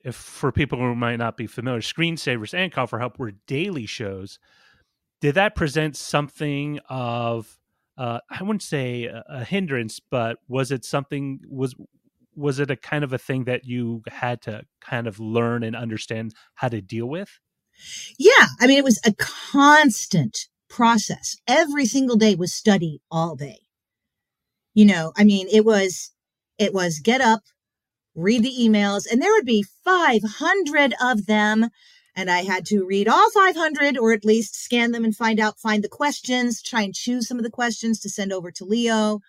if 0.03 0.15
for 0.15 0.51
people 0.51 0.79
who 0.79 0.95
might 0.95 1.17
not 1.17 1.37
be 1.37 1.47
familiar, 1.47 1.81
screensavers 1.81 2.55
and 2.55 2.73
call 2.73 2.87
for 2.87 2.99
help 2.99 3.19
were 3.19 3.33
daily 3.47 3.87
shows. 3.87 4.39
Did 5.21 5.35
that 5.35 5.55
present 5.57 5.97
something 5.97 6.79
of 6.89 7.59
uh, 7.99 8.21
I 8.31 8.43
wouldn't 8.45 8.63
say 8.63 9.05
a, 9.07 9.25
a 9.29 9.45
hindrance, 9.45 10.01
but 10.01 10.39
was 10.47 10.71
it 10.71 10.85
something 10.85 11.41
was 11.49 11.75
was 12.39 12.61
it 12.61 12.71
a 12.71 12.77
kind 12.77 13.05
of 13.05 13.13
a 13.13 13.19
thing 13.19 13.45
that 13.45 13.65
you 13.65 14.03
had 14.09 14.41
to 14.43 14.63
kind 14.81 15.07
of 15.07 15.19
learn 15.19 15.63
and 15.65 15.75
understand 15.75 16.35
how 16.55 16.69
to 16.69 16.81
deal 16.81 17.07
with? 17.07 17.39
Yeah, 18.19 18.47
I 18.61 18.67
mean 18.67 18.79
it 18.79 18.85
was 18.85 19.01
a 19.05 19.13
constant 19.15 20.49
process. 20.69 21.37
Every 21.47 21.87
single 21.87 22.17
day 22.17 22.35
was 22.35 22.55
study 22.55 23.01
all 23.11 23.35
day. 23.35 23.61
You 24.75 24.85
know, 24.85 25.13
I 25.17 25.25
mean, 25.25 25.49
it 25.51 25.65
was, 25.65 26.13
it 26.59 26.73
was 26.73 27.01
get 27.01 27.21
up, 27.21 27.41
read 28.15 28.43
the 28.43 28.55
emails, 28.61 29.11
and 29.11 29.21
there 29.21 29.33
would 29.33 29.47
be 29.47 29.65
500 29.85 30.95
of 31.03 31.27
them. 31.27 31.71
And 32.15 32.31
I 32.31 32.43
had 32.43 32.67
to 32.67 32.85
read 32.85 33.09
all 33.09 33.31
500 33.31 33.97
or 33.97 34.13
at 34.13 34.25
least 34.25 34.57
scan 34.57 34.93
them 34.93 35.05
and 35.05 35.17
find 35.17 35.39
out, 35.39 35.59
find 35.59 35.85
the 35.85 35.89
questions, 35.89 36.63
try 36.63 36.83
and 36.83 36.95
choose 36.95 37.29
some 37.29 37.39
of 37.39 37.45
the 37.45 37.51
questions 37.51 38.01
to 38.01 38.09
send 38.09 38.33
over 38.33 38.51
to 38.53 38.65
Leo. 38.65 39.21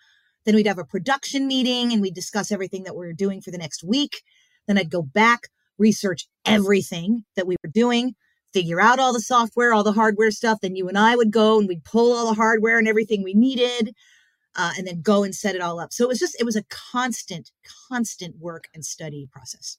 Then 0.50 0.56
we'd 0.56 0.66
have 0.66 0.80
a 0.80 0.84
production 0.84 1.46
meeting 1.46 1.92
and 1.92 2.02
we'd 2.02 2.12
discuss 2.12 2.50
everything 2.50 2.82
that 2.82 2.96
we're 2.96 3.12
doing 3.12 3.40
for 3.40 3.52
the 3.52 3.56
next 3.56 3.84
week. 3.84 4.22
Then 4.66 4.78
I'd 4.78 4.90
go 4.90 5.00
back, 5.00 5.46
research 5.78 6.26
everything 6.44 7.22
that 7.36 7.46
we 7.46 7.54
were 7.62 7.70
doing, 7.70 8.16
figure 8.52 8.80
out 8.80 8.98
all 8.98 9.12
the 9.12 9.20
software, 9.20 9.72
all 9.72 9.84
the 9.84 9.92
hardware 9.92 10.32
stuff. 10.32 10.58
Then 10.60 10.74
you 10.74 10.88
and 10.88 10.98
I 10.98 11.14
would 11.14 11.30
go 11.30 11.60
and 11.60 11.68
we'd 11.68 11.84
pull 11.84 12.12
all 12.12 12.26
the 12.26 12.34
hardware 12.34 12.80
and 12.80 12.88
everything 12.88 13.22
we 13.22 13.32
needed, 13.32 13.94
uh, 14.56 14.72
and 14.76 14.88
then 14.88 15.02
go 15.02 15.22
and 15.22 15.32
set 15.36 15.54
it 15.54 15.60
all 15.60 15.78
up. 15.78 15.92
So 15.92 16.02
it 16.02 16.08
was 16.08 16.18
just, 16.18 16.34
it 16.40 16.44
was 16.44 16.56
a 16.56 16.64
constant, 16.64 17.52
constant 17.88 18.40
work 18.40 18.64
and 18.74 18.84
study 18.84 19.28
process. 19.30 19.78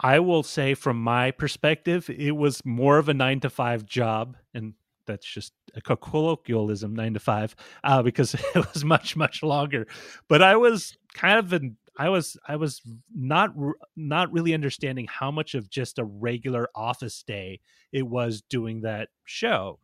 I 0.00 0.20
will 0.20 0.42
say 0.42 0.74
from 0.74 1.02
my 1.02 1.30
perspective, 1.30 2.08
it 2.08 2.36
was 2.36 2.64
more 2.64 2.98
of 2.98 3.08
a 3.08 3.14
nine 3.14 3.40
to 3.40 3.50
five 3.50 3.84
job. 3.84 4.36
And 4.54 4.74
that's 5.06 5.26
just 5.26 5.52
a 5.74 5.80
colloquialism, 5.80 6.94
nine 6.94 7.14
to 7.14 7.20
five, 7.20 7.56
uh, 7.82 8.02
because 8.02 8.34
it 8.54 8.74
was 8.74 8.84
much, 8.84 9.16
much 9.16 9.42
longer. 9.42 9.86
But 10.28 10.42
I 10.42 10.56
was 10.56 10.96
kind 11.14 11.38
of 11.38 11.52
an 11.52 11.76
I 11.98 12.10
was 12.10 12.36
I 12.46 12.54
was 12.56 12.80
not 13.12 13.50
not 13.96 14.32
really 14.32 14.54
understanding 14.54 15.08
how 15.10 15.32
much 15.32 15.54
of 15.54 15.68
just 15.68 15.98
a 15.98 16.04
regular 16.04 16.68
office 16.74 17.24
day 17.24 17.60
it 17.92 18.06
was 18.06 18.40
doing 18.40 18.82
that 18.82 19.08
show. 19.24 19.80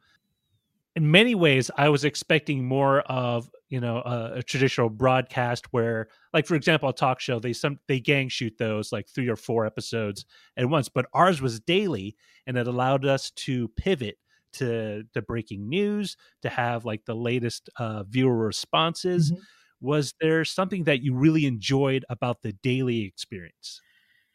In 0.97 1.11
many 1.11 1.35
ways, 1.35 1.71
I 1.77 1.89
was 1.89 2.05
expecting 2.05 2.65
more 2.65 3.01
of 3.01 3.51
you 3.69 3.81
know 3.81 3.99
a, 3.99 4.35
a, 4.37 4.43
traditional 4.43 4.89
broadcast 4.89 5.73
where, 5.73 6.09
like 6.33 6.47
for 6.47 6.55
example, 6.55 6.89
a 6.89 6.93
talk 6.93 7.21
show 7.21 7.41
they 7.41 7.53
some 7.53 7.79
they 7.89 8.01
gang 8.01 8.29
shoot 8.29 8.57
those 8.59 8.93
like 8.93 9.09
three 9.09 9.29
or 9.29 9.37
four 9.37 9.67
episodes 9.67 10.25
at 10.57 10.69
once, 10.69 10.89
but 10.89 11.07
ours 11.13 11.41
was 11.43 11.61
daily, 11.61 12.17
and 12.47 12.57
it 12.57 12.69
allowed 12.69 13.05
us 13.05 13.31
to 13.33 13.69
pivot 13.77 14.19
to 14.55 15.03
to 15.15 15.23
breaking 15.23 15.69
news, 15.69 16.17
to 16.43 16.49
have 16.49 16.85
like 16.85 17.05
the 17.07 17.17
latest 17.17 17.69
uh, 17.79 18.05
viewer 18.05 18.37
responses. 18.37 19.33
Mm-hmm 19.33 19.43
was 19.85 20.15
there 20.19 20.47
something 20.47 20.85
that 20.85 21.03
you 21.03 21.15
really 21.15 21.45
enjoyed 21.45 22.07
about 22.09 22.41
the 22.41 22.55
daily 22.55 23.03
experience? 23.03 23.83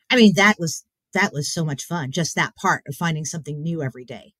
I 0.10 0.16
mean, 0.16 0.34
that 0.36 0.58
was 0.60 0.86
that 1.14 1.34
was 1.34 1.52
so 1.52 1.66
much 1.66 1.86
fun. 1.86 2.12
Just 2.12 2.36
that 2.36 2.56
part 2.56 2.84
of 2.88 2.96
finding 2.96 3.26
something 3.26 3.62
new 3.62 3.82
every 3.82 4.06
day. 4.06 4.34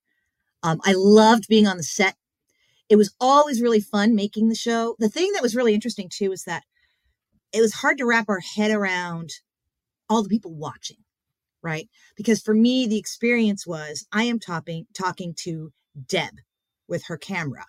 Um, 0.62 0.80
I 0.84 0.94
loved 0.96 1.48
being 1.48 1.66
on 1.66 1.76
the 1.76 1.82
set. 1.82 2.16
It 2.88 2.96
was 2.96 3.14
always 3.20 3.62
really 3.62 3.80
fun 3.80 4.14
making 4.14 4.48
the 4.48 4.54
show. 4.54 4.96
The 4.98 5.08
thing 5.08 5.30
that 5.32 5.42
was 5.42 5.56
really 5.56 5.74
interesting 5.74 6.08
too 6.12 6.32
is 6.32 6.44
that 6.44 6.64
it 7.52 7.60
was 7.60 7.74
hard 7.74 7.98
to 7.98 8.06
wrap 8.06 8.28
our 8.28 8.40
head 8.40 8.70
around 8.70 9.30
all 10.08 10.22
the 10.22 10.28
people 10.28 10.54
watching, 10.54 10.98
right? 11.62 11.88
Because 12.16 12.42
for 12.42 12.54
me, 12.54 12.86
the 12.86 12.98
experience 12.98 13.66
was 13.66 14.06
I 14.12 14.24
am 14.24 14.38
talking 14.38 14.86
talking 14.94 15.34
to 15.40 15.72
Deb 16.08 16.34
with 16.88 17.04
her 17.06 17.16
camera 17.16 17.66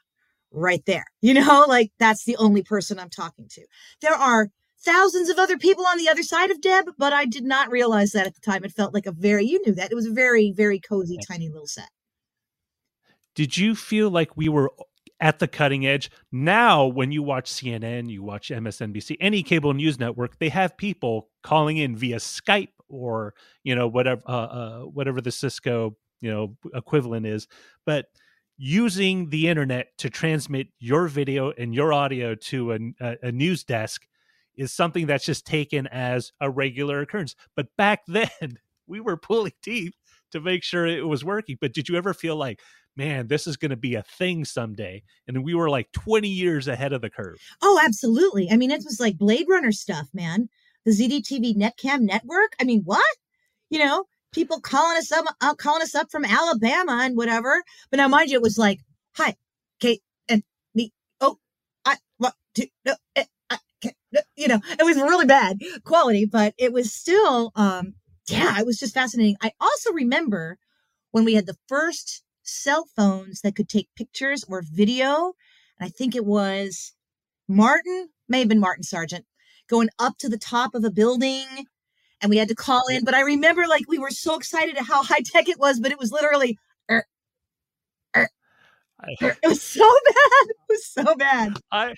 right 0.52 0.84
there. 0.86 1.06
You 1.22 1.36
know, 1.36 1.66
like 1.68 1.92
that's 2.00 2.26
the 2.26 2.36
only 2.38 2.64
person 2.64 3.00
I'm 3.00 3.10
talking 3.10 3.48
to. 3.52 3.62
There 4.02 4.14
are 4.14 4.50
thousands 4.84 5.30
of 5.30 5.38
other 5.38 5.58
people 5.58 5.86
on 5.86 5.98
the 6.00 6.10
other 6.10 6.24
side 6.24 6.50
of 6.50 6.62
Deb, 6.62 6.86
but 6.98 7.14
I 7.14 7.26
did 7.26 7.44
not 7.44 7.70
realize 7.70 8.12
that 8.14 8.26
at 8.26 8.34
the 8.34 8.42
time. 8.42 8.64
It 8.64 8.72
felt 8.72 8.94
like 8.94 9.06
a 9.06 9.12
very, 9.12 9.46
you 9.46 9.62
knew 9.66 9.74
that. 9.76 9.92
It 9.92 9.96
was 9.96 10.08
a 10.08 10.12
very, 10.12 10.52
very 10.52 10.80
cozy, 10.80 11.20
tiny 11.20 11.48
little 11.48 11.68
set. 11.68 11.90
Did 13.36 13.58
you 13.58 13.76
feel 13.76 14.10
like 14.10 14.36
we 14.36 14.50
were 14.50 14.72
at 15.20 15.40
the 15.40 15.48
cutting 15.48 15.86
edge? 15.86 16.12
Now, 16.32 16.86
when 16.86 17.12
you 17.12 17.24
watch 17.24 17.52
CNN, 17.52 18.10
you 18.10 18.24
watch 18.24 18.50
MSNBC, 18.50 19.18
any 19.20 19.44
cable 19.44 19.74
news 19.74 20.00
network, 20.00 20.38
they 20.40 20.50
have 20.50 20.78
people 20.78 21.30
calling 21.44 21.78
in 21.78 21.96
via 21.96 22.18
Skype 22.18 22.70
or, 22.90 23.34
you 23.64 23.76
know, 23.76 23.88
whatever, 23.88 24.22
uh, 24.28 24.32
uh, 24.32 24.80
whatever 24.82 25.22
the 25.22 25.32
Cisco, 25.32 25.96
you 26.20 26.32
know, 26.32 26.58
equivalent 26.74 27.26
is. 27.26 27.48
But 27.86 28.08
using 28.58 29.30
the 29.30 29.48
internet 29.48 29.88
to 29.98 30.10
transmit 30.10 30.68
your 30.80 31.08
video 31.08 31.52
and 31.52 31.74
your 31.74 31.92
audio 31.94 32.36
to 32.36 32.74
a, 32.74 32.80
a, 33.00 33.18
a, 33.24 33.32
news 33.32 33.64
desk 33.64 34.06
is 34.56 34.72
something 34.72 35.08
that's 35.08 35.26
just 35.26 35.48
taken 35.48 35.88
as 35.88 36.32
a 36.40 36.48
regular 36.48 37.02
occurrence. 37.02 37.36
But 37.56 37.76
back 37.76 38.02
then, 38.08 38.60
we 38.86 39.00
were 39.00 39.18
pulling 39.18 39.54
teeth 39.64 39.94
to 40.32 40.40
make 40.40 40.64
sure 40.64 40.86
it 40.86 41.08
was 41.08 41.26
working. 41.26 41.58
But 41.60 41.74
did 41.74 41.90
you 41.90 41.96
ever 41.96 42.14
feel 42.14 42.36
like, 42.36 42.60
man, 42.96 43.28
this 43.28 43.48
is 43.48 43.58
going 43.58 43.72
to 43.72 43.78
be 43.78 43.96
a 43.96 44.04
thing 44.04 44.46
someday? 44.46 45.04
And 45.28 45.44
we 45.44 45.54
were 45.54 45.70
like 45.70 45.92
20 45.92 46.28
years 46.28 46.68
ahead 46.68 46.94
of 46.94 47.02
the 47.02 47.10
curve. 47.10 47.38
Oh, 47.62 47.80
absolutely. 47.84 48.50
I 48.52 48.58
mean, 48.58 48.72
it 48.72 48.84
was 48.84 49.00
like 49.00 49.18
Blade 49.18 49.46
Runner 49.50 49.72
stuff, 49.72 50.08
man. 50.14 50.50
The 50.86 50.92
ZDTV 50.92 51.56
Netcam 51.56 52.02
network. 52.02 52.56
I 52.60 52.64
mean, 52.64 52.82
what? 52.84 53.16
You 53.70 53.80
know, 53.80 54.06
people 54.32 54.60
calling 54.60 54.98
us 54.98 55.12
up, 55.12 55.26
uh, 55.42 55.56
calling 55.56 55.82
us 55.82 55.96
up 55.96 56.12
from 56.12 56.26
Alabama 56.26 57.02
and 57.04 57.16
whatever. 57.16 57.64
But 57.90 57.98
now, 57.98 58.08
mind 58.08 58.30
you, 58.30 58.38
it 58.38 58.42
was 58.42 58.58
like, 58.58 58.80
"Hi, 59.16 59.36
Kate 59.80 60.02
and 60.28 60.44
me. 60.74 60.92
Oh, 61.20 61.38
I 61.86 61.98
what 62.18 62.36
no, 62.86 62.96
eh, 63.16 63.26
I, 63.50 63.58
you 64.36 64.48
know, 64.48 64.60
it 64.80 64.84
was 64.84 64.98
really 64.98 65.26
bad 65.26 65.60
quality, 65.84 66.26
but 66.26 66.54
it 66.58 66.74
was 66.74 66.94
still, 66.94 67.52
um, 67.56 67.94
yeah, 68.28 68.60
it 68.60 68.66
was 68.66 68.78
just 68.78 68.94
fascinating. 68.94 69.38
I 69.42 69.52
also 69.60 69.92
remember 69.94 70.58
when 71.12 71.26
we 71.26 71.34
had 71.34 71.46
the 71.46 71.58
first 71.68 72.24
cell 72.44 72.86
phones 72.96 73.42
that 73.42 73.56
could 73.56 73.70
take 73.70 73.90
pictures 73.96 74.44
or 74.48 74.64
video, 74.66 75.34
and 75.80 75.88
I 75.88 75.90
think 75.90 76.16
it 76.16 76.26
was 76.26 76.94
Martin, 77.48 78.10
may 78.28 78.40
have 78.40 78.48
been 78.48 78.60
Martin 78.60 78.84
Sargent, 78.84 79.26
going 79.70 79.90
up 80.00 80.18
to 80.20 80.30
the 80.30 80.38
top 80.38 80.76
of 80.76 80.84
a 80.84 80.92
building 80.92 81.46
and 82.22 82.30
we 82.30 82.38
had 82.38 82.48
to 82.48 82.56
call 82.56 82.88
in. 82.88 83.04
But 83.04 83.14
I 83.14 83.22
remember 83.22 83.68
like 83.68 83.88
we 83.88 83.98
were 83.98 84.12
so 84.12 84.36
excited 84.38 84.78
at 84.78 84.86
how 84.86 85.04
high 85.04 85.22
tech 85.26 85.50
it 85.50 85.60
was, 85.60 85.80
but 85.80 85.92
it 85.92 86.00
was 86.00 86.12
literally. 86.12 86.58
Er, 86.90 87.06
er, 88.16 88.30
er. 89.22 89.38
It 89.44 89.48
was 89.48 89.62
so 89.62 89.82
bad. 90.06 90.48
It 90.50 90.56
was 90.70 90.86
so 90.86 91.16
bad. 91.16 91.54
I 91.72 91.96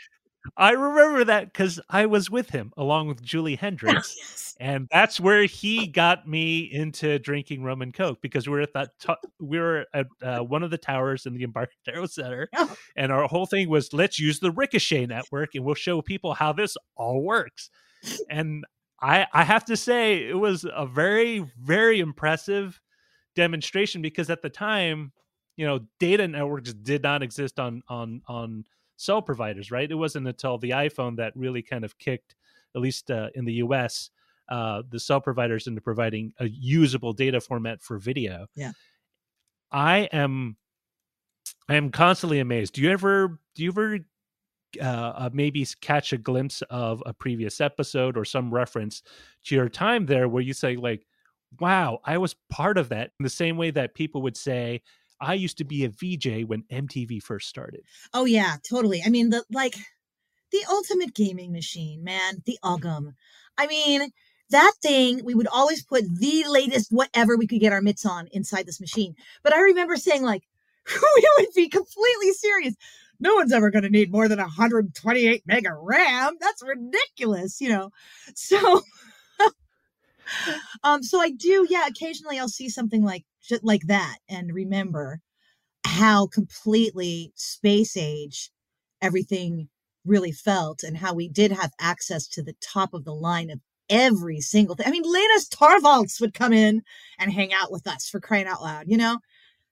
I 0.58 0.72
remember 0.72 1.24
that 1.26 1.52
because 1.52 1.80
I 1.90 2.06
was 2.06 2.30
with 2.30 2.50
him 2.50 2.74
along 2.78 3.08
with 3.08 3.22
Julie 3.22 3.56
Hendricks, 3.56 4.16
yes. 4.18 4.56
and 4.60 4.88
that's 4.92 5.20
where 5.20 5.46
he 5.46 5.88
got 5.94 6.28
me 6.28 6.60
into 6.60 7.18
drinking 7.20 7.64
rum 7.64 7.82
and 7.82 7.94
coke 7.94 8.22
because 8.22 8.48
we 8.48 8.54
were 8.54 8.62
at 8.62 8.74
that 8.74 8.90
t- 9.00 9.30
we 9.40 9.60
were 9.60 9.86
at 9.94 10.08
uh, 10.22 10.40
one 10.40 10.64
of 10.64 10.72
the 10.72 10.78
towers 10.78 11.26
in 11.26 11.34
the 11.34 11.44
Embarcadero 11.44 12.06
Center, 12.06 12.50
oh. 12.56 12.76
and 12.96 13.12
our 13.12 13.28
whole 13.28 13.46
thing 13.46 13.70
was 13.70 13.94
let's 13.94 14.20
use 14.20 14.40
the 14.40 14.52
Ricochet 14.52 15.06
network 15.06 15.56
and 15.56 15.64
we'll 15.64 15.76
show 15.76 16.02
people 16.02 16.34
how 16.34 16.54
this 16.54 16.76
all 16.96 17.24
works. 17.24 17.70
And 18.30 18.66
I 19.02 19.28
I 19.34 19.44
have 19.44 19.66
to 19.66 19.78
say 19.78 20.28
it 20.28 20.38
was 20.38 20.66
a 20.66 20.86
very 20.86 21.46
very 21.62 22.00
impressive 22.00 22.80
demonstration 23.36 24.02
because 24.02 24.30
at 24.30 24.42
the 24.42 24.50
time, 24.50 25.14
you 25.56 25.66
know, 25.66 25.80
data 26.00 26.28
networks 26.28 26.74
did 26.74 27.04
not 27.04 27.24
exist 27.24 27.60
on 27.60 27.82
on 27.88 28.22
on 28.28 28.66
cell 29.04 29.22
providers, 29.22 29.72
right? 29.72 29.90
It 29.90 29.96
wasn't 29.96 30.28
until 30.28 30.58
the 30.58 30.72
iPhone 30.72 31.18
that 31.18 31.36
really 31.36 31.62
kind 31.62 31.84
of 31.84 31.98
kicked, 31.98 32.36
at 32.76 32.82
least 32.82 33.12
uh, 33.12 33.30
in 33.36 33.46
the 33.46 33.54
U.S., 33.54 34.10
uh, 34.50 34.84
the 34.90 35.00
cell 35.00 35.22
providers 35.22 35.68
into 35.68 35.82
providing 35.82 36.34
a 36.40 36.48
usable 36.48 37.14
data 37.14 37.40
format 37.40 37.82
for 37.82 37.98
video. 37.98 38.48
Yeah, 38.56 38.72
I 39.72 40.10
am 40.12 40.58
I 41.70 41.76
am 41.76 41.92
constantly 41.92 42.40
amazed. 42.40 42.74
Do 42.74 42.82
you 42.82 42.92
ever 42.92 43.40
do 43.56 43.64
you 43.64 43.70
ever 43.70 44.00
uh, 44.82 44.86
uh, 45.16 45.30
maybe 45.34 45.66
catch 45.82 46.14
a 46.14 46.18
glimpse 46.18 46.62
of 46.70 47.04
a 47.06 47.14
previous 47.14 47.62
episode 47.62 48.18
or 48.18 48.26
some 48.26 48.54
reference 48.54 49.04
to 49.46 49.56
your 49.56 49.70
time 49.70 50.06
there 50.06 50.28
where 50.28 50.42
you 50.42 50.54
say 50.54 50.76
like 50.76 51.06
wow 51.60 52.00
i 52.06 52.18
was 52.18 52.36
part 52.50 52.80
of 52.80 52.90
that 52.90 53.12
in 53.20 53.24
the 53.24 53.30
same 53.30 53.56
way 53.56 53.70
that 53.70 53.94
people 53.94 54.24
would 54.24 54.36
say 54.36 54.82
i 55.24 55.34
used 55.34 55.58
to 55.58 55.64
be 55.64 55.86
a 55.86 55.90
vj 55.90 56.46
when 56.46 56.64
mtv 56.72 57.22
first 57.22 57.48
started 57.48 57.82
oh 58.14 58.26
yeah 58.26 58.56
totally 58.68 59.02
i 59.06 59.10
mean 59.10 59.30
the 59.30 59.44
like 59.52 59.76
the 60.52 60.64
ultimate 60.70 61.14
gaming 61.14 61.52
machine 61.52 62.04
man 62.04 62.42
the 62.46 62.58
ugum 62.64 63.14
i 63.58 63.68
mean 63.68 64.12
that 64.50 64.74
thing 64.82 65.24
we 65.24 65.34
would 65.34 65.48
always 65.48 65.84
put 65.84 66.04
the 66.20 66.44
latest 66.48 66.92
whatever 66.92 67.38
we 67.38 67.48
could 67.48 67.60
get 67.60 67.74
our 67.74 67.82
mitts 67.82 68.06
on 68.06 68.28
inside 68.32 68.66
this 68.66 68.82
machine 68.82 69.16
but 69.44 69.54
i 69.54 69.62
remember 69.62 69.96
saying 69.96 70.24
like 70.24 70.44
we 71.16 71.28
would 71.38 71.48
be 71.56 71.70
completely 71.70 72.32
serious 72.34 72.76
no 73.24 73.36
one's 73.36 73.54
ever 73.54 73.72
going 73.72 73.84
to 73.84 73.90
need 73.90 74.12
more 74.12 74.28
than 74.28 74.40
128 74.40 75.44
mega 75.46 75.74
RAM. 75.74 76.38
That's 76.40 76.62
ridiculous, 76.62 77.62
you 77.62 77.70
know. 77.70 77.92
So, 78.36 78.82
um, 80.84 81.04
so 81.04 81.20
I 81.20 81.32
do, 81.32 81.66
yeah. 81.70 81.88
Occasionally, 81.88 82.40
I'll 82.40 82.48
see 82.48 82.70
something 82.70 83.04
like 83.04 83.26
like 83.62 83.88
that 83.88 84.18
and 84.30 84.54
remember 84.54 85.20
how 85.86 86.28
completely 86.28 87.34
space 87.36 87.98
age 87.98 88.50
everything 89.02 89.68
really 90.06 90.32
felt, 90.32 90.84
and 90.84 90.98
how 90.98 91.14
we 91.14 91.30
did 91.30 91.52
have 91.52 91.72
access 91.80 92.28
to 92.28 92.44
the 92.44 92.56
top 92.62 92.94
of 92.94 93.06
the 93.06 93.14
line 93.14 93.50
of 93.50 93.60
every 93.90 94.42
single 94.42 94.76
thing. 94.76 94.88
I 94.88 94.92
mean, 94.92 95.04
Linus 95.04 95.48
Torvalds 95.50 96.20
would 96.20 96.34
come 96.34 96.54
in 96.54 96.82
and 97.20 97.32
hang 97.32 97.54
out 97.54 97.72
with 97.72 97.88
us 97.88 98.10
for 98.10 98.20
crying 98.20 98.48
out 98.48 98.62
loud, 98.62 98.86
you 98.88 98.98
know. 98.98 99.20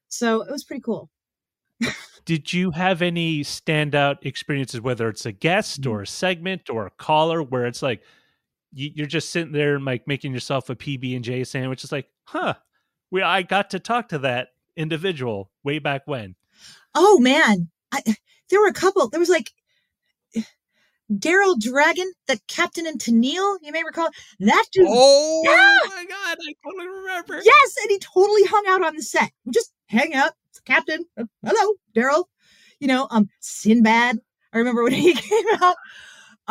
So 0.10 0.42
it 0.42 0.52
was 0.52 0.64
pretty 0.64 0.82
cool. 0.82 1.10
Did 2.26 2.54
you 2.54 2.72
have 2.72 3.02
any 3.02 3.42
standout 3.42 4.18
experiences, 4.22 4.80
whether 4.80 5.10
it's 5.10 5.26
a 5.26 5.32
guest 5.32 5.86
or 5.88 6.04
a 6.04 6.08
segment 6.08 6.70
or 6.70 6.86
a 6.86 6.92
caller, 6.92 7.42
where 7.42 7.66
it's 7.66 7.82
like 7.82 8.04
you're 8.74 9.08
just 9.08 9.30
sitting 9.30 9.52
there 9.52 9.76
and 9.76 9.86
like 9.86 10.08
making 10.08 10.34
yourself 10.34 10.70
a 10.70 10.76
PB 10.76 11.16
and 11.16 11.24
J 11.24 11.44
sandwich? 11.44 11.84
It's 11.84 11.92
like, 11.92 12.08
huh, 12.26 12.56
we 13.12 13.22
I 13.22 13.42
got 13.42 13.70
to 13.72 13.80
talk 13.80 14.10
to 14.10 14.20
that 14.20 14.50
individual 14.76 15.52
way 15.64 15.80
back 15.80 16.04
when. 16.06 16.36
Oh 16.96 17.20
man, 17.20 17.70
I, 17.92 18.02
there 18.50 18.60
were 18.60 18.68
a 18.68 18.74
couple. 18.74 19.10
There 19.10 19.20
was 19.20 19.30
like 19.30 19.52
Daryl 21.12 21.60
Dragon, 21.60 22.12
the 22.28 22.40
captain 22.48 22.88
in 22.88 22.98
Tennille. 22.98 23.58
You 23.62 23.72
may 23.72 23.84
recall 23.84 24.10
that 24.40 24.66
dude. 24.72 24.88
Oh 24.90 25.42
yeah! 25.46 25.90
my 25.90 26.06
god, 26.06 26.38
I 26.40 26.54
totally 26.64 26.88
remember. 26.88 27.42
Yes, 27.44 27.76
and 27.82 27.92
he 27.92 28.00
totally 28.00 28.44
hung 28.46 28.64
out 28.70 28.86
on 28.86 28.96
the 28.96 29.04
set. 29.04 29.32
We 29.46 29.52
just 29.52 29.72
hang 29.88 30.14
out 30.14 30.32
captain, 30.66 31.06
hello, 31.44 31.74
Daryl. 31.96 32.26
you 32.80 32.88
know, 32.88 33.08
um, 33.10 33.30
Sinbad. 33.40 34.20
I 34.54 34.58
remember 34.58 34.84
when 34.84 34.94
he 34.94 35.14
came 35.16 35.46
out. 35.62 35.76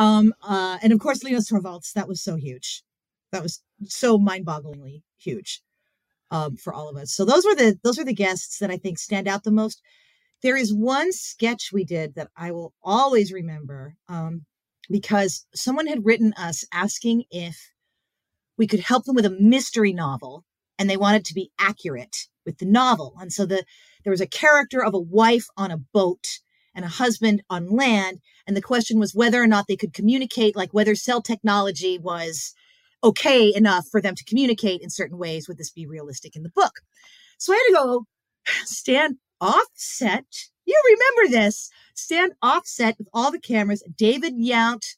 Um, 0.00 0.34
uh, 0.42 0.78
and 0.82 0.92
of 0.94 0.98
course, 0.98 1.22
Linus 1.22 1.50
Torvalds. 1.50 1.92
That 1.92 2.08
was 2.08 2.22
so 2.22 2.36
huge. 2.36 2.82
That 3.32 3.42
was 3.44 3.62
so 3.84 4.18
mind-bogglingly 4.18 5.02
huge 5.18 5.62
um, 6.30 6.56
for 6.56 6.72
all 6.72 6.88
of 6.88 6.96
us. 6.96 7.12
So 7.12 7.24
those 7.24 7.44
were 7.44 7.54
the 7.54 7.78
those 7.84 7.98
were 7.98 8.04
the 8.04 8.14
guests 8.14 8.58
that 8.60 8.70
I 8.70 8.78
think 8.78 8.98
stand 8.98 9.28
out 9.28 9.44
the 9.44 9.52
most. 9.62 9.82
There 10.42 10.56
is 10.56 10.72
one 10.74 11.12
sketch 11.12 11.70
we 11.72 11.84
did 11.84 12.14
that 12.14 12.30
I 12.36 12.50
will 12.52 12.72
always 12.82 13.32
remember 13.32 13.96
um, 14.08 14.46
because 14.90 15.46
someone 15.54 15.86
had 15.86 16.06
written 16.06 16.32
us 16.38 16.64
asking 16.72 17.24
if 17.30 17.56
we 18.56 18.66
could 18.66 18.80
help 18.80 19.04
them 19.04 19.16
with 19.16 19.26
a 19.26 19.38
mystery 19.40 19.92
novel, 19.92 20.44
and 20.78 20.88
they 20.88 20.96
wanted 20.96 21.24
to 21.26 21.34
be 21.34 21.50
accurate 21.58 22.28
with 22.46 22.58
the 22.58 22.66
novel. 22.66 23.14
And 23.20 23.32
so 23.32 23.46
the 23.46 23.64
there 24.04 24.12
was 24.12 24.22
a 24.22 24.26
character 24.44 24.82
of 24.82 24.94
a 24.94 25.00
wife 25.00 25.46
on 25.56 25.70
a 25.70 25.78
boat 25.78 26.40
and 26.74 26.84
a 26.84 26.88
husband 26.88 27.42
on 27.50 27.76
land, 27.76 28.20
and 28.50 28.56
the 28.56 28.60
question 28.60 28.98
was 28.98 29.14
whether 29.14 29.40
or 29.40 29.46
not 29.46 29.68
they 29.68 29.76
could 29.76 29.94
communicate, 29.94 30.56
like 30.56 30.74
whether 30.74 30.96
cell 30.96 31.22
technology 31.22 32.00
was 32.00 32.52
okay 33.04 33.54
enough 33.54 33.86
for 33.88 34.02
them 34.02 34.16
to 34.16 34.24
communicate 34.24 34.80
in 34.80 34.90
certain 34.90 35.18
ways. 35.18 35.46
Would 35.46 35.56
this 35.56 35.70
be 35.70 35.86
realistic 35.86 36.34
in 36.34 36.42
the 36.42 36.48
book? 36.48 36.80
So 37.38 37.52
I 37.52 37.56
had 37.56 37.62
to 37.68 37.84
go 37.84 38.06
stand 38.64 39.18
offset. 39.40 40.24
You 40.64 40.76
remember 40.84 41.30
this. 41.30 41.70
Stand 41.94 42.32
offset 42.42 42.98
with 42.98 43.06
all 43.14 43.30
the 43.30 43.38
cameras. 43.38 43.84
David 43.96 44.34
Yount, 44.34 44.96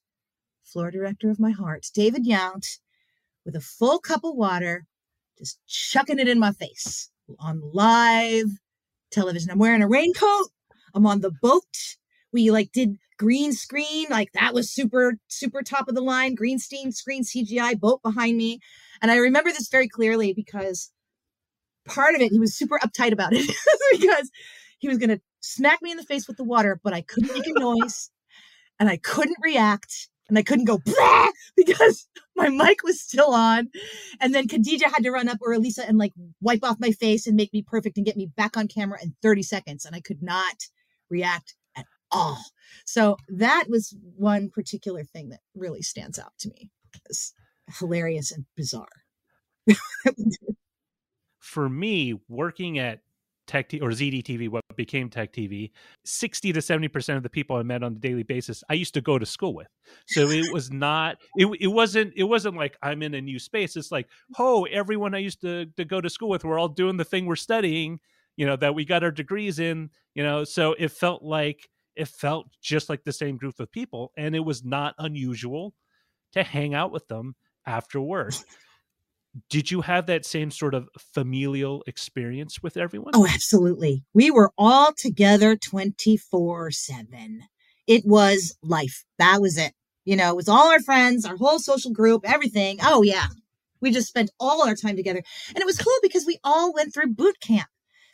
floor 0.64 0.90
director 0.90 1.28
of 1.28 1.38
my 1.38 1.50
heart, 1.50 1.88
David 1.92 2.24
Yount, 2.24 2.78
with 3.44 3.54
a 3.54 3.60
full 3.60 3.98
cup 3.98 4.24
of 4.24 4.34
water, 4.34 4.86
just 5.36 5.58
chucking 5.66 6.18
it 6.18 6.26
in 6.26 6.38
my 6.38 6.52
face 6.52 7.10
on 7.38 7.60
live 7.74 8.46
television. 9.10 9.50
I'm 9.50 9.58
wearing 9.58 9.82
a 9.82 9.88
raincoat. 9.88 10.48
I'm 10.94 11.06
on 11.06 11.20
the 11.20 11.32
boat. 11.42 11.98
We 12.32 12.50
like 12.50 12.72
did 12.72 12.96
green 13.22 13.52
screen, 13.52 14.06
like 14.10 14.32
that 14.32 14.52
was 14.52 14.68
super, 14.68 15.14
super 15.28 15.62
top 15.62 15.88
of 15.88 15.94
the 15.94 16.00
line, 16.00 16.34
green 16.34 16.58
screen, 16.58 16.90
screen 16.90 17.22
CGI 17.22 17.78
boat 17.78 18.02
behind 18.02 18.36
me. 18.36 18.58
And 19.00 19.12
I 19.12 19.16
remember 19.18 19.50
this 19.50 19.68
very 19.68 19.86
clearly 19.86 20.32
because 20.32 20.90
part 21.86 22.16
of 22.16 22.20
it, 22.20 22.32
he 22.32 22.40
was 22.40 22.52
super 22.52 22.80
uptight 22.80 23.12
about 23.12 23.32
it 23.32 23.48
because 23.92 24.28
he 24.80 24.88
was 24.88 24.98
going 24.98 25.10
to 25.10 25.20
smack 25.40 25.80
me 25.82 25.92
in 25.92 25.96
the 25.96 26.02
face 26.02 26.26
with 26.26 26.36
the 26.36 26.42
water, 26.42 26.80
but 26.82 26.92
I 26.92 27.02
couldn't 27.02 27.32
make 27.32 27.46
a 27.46 27.60
noise 27.60 28.10
and 28.80 28.88
I 28.88 28.96
couldn't 28.96 29.36
react 29.40 30.08
and 30.28 30.36
I 30.36 30.42
couldn't 30.42 30.64
go 30.64 30.80
because 31.56 32.08
my 32.36 32.48
mic 32.48 32.82
was 32.82 33.00
still 33.00 33.32
on. 33.34 33.70
And 34.20 34.34
then 34.34 34.48
Khadija 34.48 34.90
had 34.92 35.04
to 35.04 35.12
run 35.12 35.28
up 35.28 35.38
or 35.42 35.52
Elisa 35.52 35.86
and 35.86 35.96
like 35.96 36.12
wipe 36.40 36.64
off 36.64 36.80
my 36.80 36.90
face 36.90 37.28
and 37.28 37.36
make 37.36 37.52
me 37.52 37.62
perfect 37.62 37.98
and 37.98 38.04
get 38.06 38.16
me 38.16 38.26
back 38.36 38.56
on 38.56 38.66
camera 38.66 38.98
in 39.00 39.14
30 39.22 39.44
seconds. 39.44 39.84
And 39.84 39.94
I 39.94 40.00
could 40.00 40.24
not 40.24 40.56
react 41.08 41.54
all. 42.12 42.38
So 42.84 43.16
that 43.28 43.66
was 43.68 43.94
one 44.16 44.50
particular 44.50 45.04
thing 45.04 45.30
that 45.30 45.40
really 45.54 45.82
stands 45.82 46.18
out 46.18 46.32
to 46.40 46.48
me. 46.50 46.70
It's 47.06 47.32
hilarious 47.78 48.32
and 48.32 48.44
bizarre. 48.56 48.86
For 51.40 51.68
me, 51.68 52.14
working 52.28 52.78
at 52.78 53.00
Tech 53.46 53.68
T- 53.68 53.80
or 53.80 53.90
ZDTV, 53.90 54.48
what 54.48 54.62
became 54.76 55.10
Tech 55.10 55.32
TV, 55.32 55.70
60 56.04 56.52
to 56.52 56.60
70% 56.60 57.16
of 57.16 57.22
the 57.22 57.28
people 57.28 57.56
I 57.56 57.62
met 57.62 57.82
on 57.82 57.92
a 57.92 57.98
daily 57.98 58.22
basis, 58.22 58.62
I 58.70 58.74
used 58.74 58.94
to 58.94 59.00
go 59.00 59.18
to 59.18 59.26
school 59.26 59.54
with. 59.54 59.66
So 60.06 60.28
it 60.28 60.52
was 60.52 60.70
not, 60.70 61.16
it, 61.36 61.46
it 61.60 61.66
wasn't, 61.66 62.12
it 62.16 62.24
wasn't 62.24 62.56
like 62.56 62.76
I'm 62.82 63.02
in 63.02 63.14
a 63.14 63.20
new 63.20 63.38
space. 63.38 63.76
It's 63.76 63.92
like, 63.92 64.08
oh, 64.38 64.64
everyone 64.70 65.14
I 65.14 65.18
used 65.18 65.40
to, 65.42 65.66
to 65.76 65.84
go 65.84 66.00
to 66.00 66.08
school 66.08 66.28
with, 66.28 66.44
we're 66.44 66.58
all 66.58 66.68
doing 66.68 66.96
the 66.96 67.04
thing 67.04 67.26
we're 67.26 67.36
studying, 67.36 67.98
you 68.36 68.46
know, 68.46 68.56
that 68.56 68.74
we 68.74 68.84
got 68.84 69.02
our 69.02 69.10
degrees 69.10 69.58
in, 69.58 69.90
you 70.14 70.22
know, 70.22 70.44
so 70.44 70.74
it 70.78 70.90
felt 70.90 71.22
like 71.22 71.68
it 71.96 72.08
felt 72.08 72.48
just 72.60 72.88
like 72.88 73.04
the 73.04 73.12
same 73.12 73.36
group 73.36 73.60
of 73.60 73.70
people 73.70 74.12
and 74.16 74.34
it 74.34 74.40
was 74.40 74.64
not 74.64 74.94
unusual 74.98 75.74
to 76.32 76.42
hang 76.42 76.74
out 76.74 76.92
with 76.92 77.08
them 77.08 77.34
after 77.66 78.00
work. 78.00 78.34
Did 79.48 79.70
you 79.70 79.80
have 79.80 80.06
that 80.06 80.26
same 80.26 80.50
sort 80.50 80.74
of 80.74 80.90
familial 80.98 81.82
experience 81.86 82.62
with 82.62 82.76
everyone? 82.76 83.12
Oh 83.14 83.26
absolutely. 83.26 84.04
We 84.12 84.30
were 84.30 84.50
all 84.58 84.92
together 84.96 85.56
24 85.56 86.70
7 86.70 87.42
it 87.88 88.04
was 88.06 88.56
life. 88.62 89.04
That 89.18 89.40
was 89.40 89.58
it. 89.58 89.72
You 90.04 90.16
know 90.16 90.30
it 90.30 90.36
was 90.36 90.48
all 90.48 90.70
our 90.70 90.80
friends 90.80 91.24
our 91.24 91.36
whole 91.36 91.58
social 91.58 91.92
group 91.92 92.22
everything. 92.24 92.78
Oh 92.82 93.02
yeah. 93.02 93.26
We 93.80 93.90
just 93.90 94.08
spent 94.08 94.30
all 94.38 94.66
our 94.66 94.76
time 94.76 94.96
together. 94.96 95.22
And 95.48 95.58
it 95.58 95.66
was 95.66 95.78
cool 95.78 95.98
because 96.02 96.24
we 96.24 96.38
all 96.44 96.72
went 96.72 96.94
through 96.94 97.14
boot 97.14 97.40
camp 97.40 97.68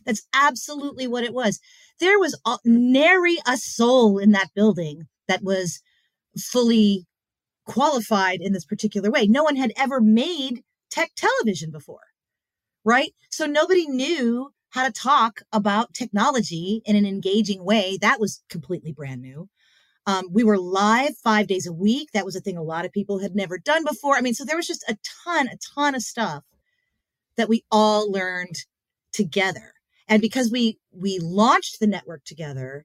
that's 0.08 0.26
absolutely 0.34 1.06
what 1.06 1.22
it 1.22 1.34
was 1.34 1.60
there 2.00 2.18
was 2.18 2.40
nary 2.64 3.36
a 3.46 3.56
soul 3.56 4.18
in 4.18 4.32
that 4.32 4.48
building 4.54 5.06
that 5.28 5.42
was 5.42 5.80
fully 6.38 7.06
qualified 7.66 8.40
in 8.40 8.52
this 8.52 8.64
particular 8.64 9.10
way. 9.10 9.26
No 9.26 9.44
one 9.44 9.56
had 9.56 9.72
ever 9.76 10.00
made 10.00 10.62
tech 10.90 11.10
television 11.16 11.70
before, 11.70 12.00
right? 12.84 13.12
So 13.30 13.46
nobody 13.46 13.86
knew 13.86 14.50
how 14.70 14.86
to 14.86 14.92
talk 14.92 15.42
about 15.52 15.94
technology 15.94 16.82
in 16.84 16.96
an 16.96 17.06
engaging 17.06 17.64
way. 17.64 17.98
That 18.00 18.20
was 18.20 18.42
completely 18.48 18.92
brand 18.92 19.22
new. 19.22 19.48
Um, 20.06 20.26
we 20.32 20.44
were 20.44 20.58
live 20.58 21.16
five 21.22 21.46
days 21.46 21.66
a 21.66 21.72
week. 21.72 22.08
That 22.14 22.24
was 22.24 22.36
a 22.36 22.40
thing 22.40 22.56
a 22.56 22.62
lot 22.62 22.86
of 22.86 22.92
people 22.92 23.18
had 23.18 23.34
never 23.34 23.58
done 23.58 23.84
before. 23.84 24.16
I 24.16 24.22
mean, 24.22 24.34
so 24.34 24.44
there 24.44 24.56
was 24.56 24.66
just 24.66 24.84
a 24.88 24.96
ton, 25.24 25.48
a 25.48 25.58
ton 25.74 25.94
of 25.94 26.02
stuff 26.02 26.44
that 27.36 27.48
we 27.48 27.64
all 27.70 28.10
learned 28.10 28.64
together 29.12 29.74
and 30.08 30.22
because 30.22 30.50
we 30.50 30.78
we 30.92 31.18
launched 31.20 31.80
the 31.80 31.86
network 31.86 32.24
together 32.24 32.84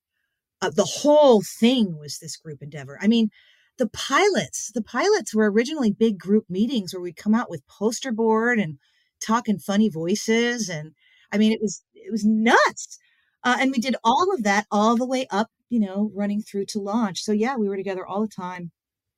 uh, 0.64 0.70
the 0.70 0.86
whole 0.86 1.42
thing 1.42 1.98
was 2.00 2.20
this 2.20 2.38
group 2.38 2.62
endeavor. 2.62 2.98
I 3.02 3.08
mean 3.08 3.30
the 3.78 3.90
pilots 3.90 4.72
the 4.74 4.82
pilots 4.82 5.36
were 5.36 5.52
originally 5.52 5.92
big 5.92 6.18
group 6.18 6.46
meetings 6.50 6.94
where 6.94 7.02
we'd 7.02 7.18
come 7.18 7.36
out 7.36 7.50
with 7.50 7.68
poster 7.68 8.12
board 8.12 8.60
and 8.60 8.78
talk 9.20 9.50
in 9.50 9.58
funny 9.58 9.90
voices 9.90 10.70
and 10.70 10.92
i 11.32 11.38
mean 11.40 11.52
it 11.52 11.60
was 11.62 11.84
it 11.94 12.12
was 12.12 12.24
nuts. 12.24 13.00
Uh, 13.44 13.58
and 13.60 13.72
we 13.72 13.80
did 13.80 13.96
all 14.04 14.34
of 14.34 14.44
that 14.44 14.66
all 14.72 14.96
the 14.96 15.06
way 15.06 15.28
up 15.32 15.50
you 15.70 15.80
know 15.80 16.12
running 16.14 16.42
through 16.42 16.66
to 16.66 16.80
launch. 16.80 17.22
So 17.24 17.32
yeah 17.34 17.58
we 17.58 17.68
were 17.68 17.78
together 17.78 18.06
all 18.06 18.22
the 18.22 18.28
time. 18.28 18.72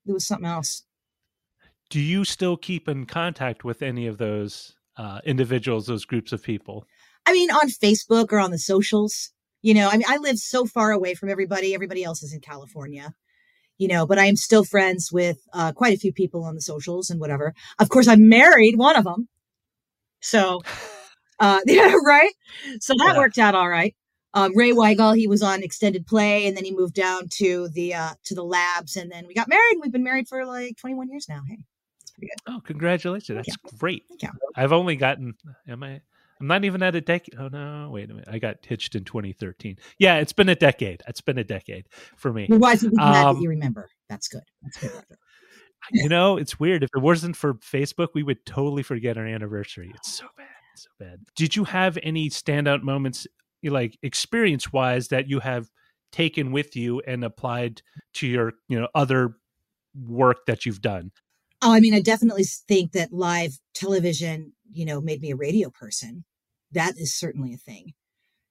It 0.08 0.14
was 0.14 0.26
something 0.26 0.48
else. 0.48 0.84
Do 1.90 2.00
you 2.00 2.26
still 2.26 2.58
keep 2.58 2.88
in 2.88 3.06
contact 3.06 3.64
with 3.64 3.84
any 3.84 4.08
of 4.08 4.18
those 4.18 4.76
uh, 4.98 5.20
individuals 5.26 5.86
those 5.86 6.06
groups 6.06 6.32
of 6.32 6.42
people 6.42 6.88
I 7.26 7.34
mean, 7.34 7.52
on 7.52 7.70
Facebook 7.70 8.32
or 8.32 8.40
on 8.40 8.52
the 8.52 8.60
socials, 8.60 9.32
you 9.62 9.74
know, 9.74 9.90
I 9.90 9.98
mean, 9.98 10.06
I 10.08 10.18
live 10.18 10.38
so 10.38 10.66
far 10.66 10.92
away 10.92 11.16
from 11.16 11.30
everybody. 11.30 11.74
Everybody 11.74 12.04
else 12.04 12.22
is 12.22 12.34
in 12.34 12.40
California, 12.40 13.16
you 13.78 13.88
know, 13.88 14.06
but 14.06 14.20
I 14.20 14.26
am 14.26 14.36
still 14.36 14.64
friends 14.64 15.12
with 15.12 15.40
uh, 15.54 15.72
quite 15.72 15.96
a 15.96 16.00
few 16.00 16.14
people 16.14 16.44
on 16.44 16.54
the 16.54 16.62
socials 16.62 17.10
and 17.10 17.20
whatever. 17.20 17.54
Of 17.80 17.90
course, 17.90 18.08
I'm 18.08 18.30
married, 18.30 18.78
one 18.78 18.96
of 18.96 19.06
them. 19.06 19.28
So, 20.22 20.62
uh, 21.40 21.62
yeah, 21.66 21.96
right. 22.06 22.32
So 22.80 22.94
that 22.98 23.14
yeah. 23.14 23.18
worked 23.18 23.40
out 23.40 23.56
all 23.56 23.70
right. 23.70 23.96
Um, 24.36 24.56
Ray 24.56 24.72
Weigel, 24.72 25.18
he 25.18 25.28
was 25.28 25.42
on 25.42 25.64
extended 25.64 26.06
play 26.06 26.46
and 26.46 26.56
then 26.56 26.66
he 26.66 26.76
moved 26.76 26.94
down 26.94 27.30
to 27.38 27.70
the, 27.70 27.94
uh, 27.94 28.14
to 28.26 28.36
the 28.36 28.44
labs 28.44 28.98
and 28.98 29.10
then 29.10 29.26
we 29.28 29.34
got 29.34 29.48
married. 29.48 29.74
And 29.74 29.82
we've 29.82 29.94
been 29.94 30.04
married 30.04 30.28
for 30.28 30.46
like 30.46 30.78
21 30.78 31.10
years 31.10 31.28
now. 31.28 31.42
Hey, 31.48 31.58
it's 32.02 32.12
pretty 32.12 32.28
good. 32.28 32.54
Oh, 32.54 32.60
congratulations. 32.60 33.46
That's 33.48 33.78
great. 33.80 34.04
I've 34.56 34.74
only 34.74 34.98
gotten, 34.98 35.36
am 35.68 35.84
I, 35.84 36.02
I'm 36.40 36.48
not 36.48 36.66
even 36.66 36.84
at 36.84 36.96
a 36.96 37.02
decade. 37.02 37.36
Oh 37.40 37.48
no, 37.48 37.90
wait 37.92 38.10
a 38.10 38.14
minute. 38.14 38.28
I 38.30 38.40
got 38.40 38.58
hitched 38.66 38.96
in 38.96 39.06
2013. 39.06 39.78
Yeah, 40.00 40.18
it's 40.18 40.34
been 40.34 40.50
a 40.50 40.56
decade. 40.56 41.02
It's 41.08 41.22
been 41.22 41.38
a 41.38 41.44
decade 41.44 41.88
for 42.18 42.34
me. 42.34 42.48
Wife 42.50 42.82
would 42.84 42.92
be 42.92 42.98
glad 42.98 43.26
um, 43.26 43.36
that 43.36 43.42
you 43.42 43.50
remember. 43.50 43.90
That's 44.10 44.28
good. 44.28 44.44
That's 44.62 44.78
good. 44.78 44.92
you 45.92 46.10
know, 46.10 46.38
it's 46.38 46.60
weird. 46.60 46.84
If 46.84 46.90
it 46.96 47.02
wasn't 47.02 47.36
for 47.36 47.56
Facebook, 47.56 48.10
we 48.14 48.24
would 48.24 48.46
totally 48.46 48.84
forget 48.84 49.18
our 49.18 49.26
anniversary. 49.26 49.92
It's 49.96 50.18
so 50.18 50.26
bad. 50.38 50.48
It's 50.74 50.84
so 50.84 50.90
bad. 51.00 51.20
Did 51.36 51.56
you 51.56 51.64
have 51.64 51.98
any 52.04 52.30
standout 52.30 52.82
moments, 52.82 53.28
like 53.64 53.98
experience 54.04 54.74
wise, 54.74 55.08
that 55.10 55.30
you 55.30 55.40
have 55.40 55.70
taken 56.12 56.52
with 56.52 56.76
you 56.76 57.02
and 57.08 57.24
applied 57.24 57.82
to 58.16 58.28
your, 58.28 58.54
you 58.68 58.80
know, 58.80 58.88
other 58.94 59.38
work 60.06 60.46
that 60.48 60.66
you've 60.66 60.82
done? 60.82 61.12
Oh, 61.68 61.74
I 61.74 61.80
mean, 61.80 61.96
I 61.96 62.00
definitely 62.00 62.44
think 62.44 62.92
that 62.92 63.12
live 63.12 63.58
television, 63.74 64.54
you 64.72 64.86
know, 64.86 65.02
made 65.02 65.20
me 65.20 65.32
a 65.32 65.36
radio 65.36 65.72
person. 65.72 66.24
That 66.72 66.96
is 66.96 67.16
certainly 67.16 67.56
a 67.56 67.58
thing. 67.58 67.94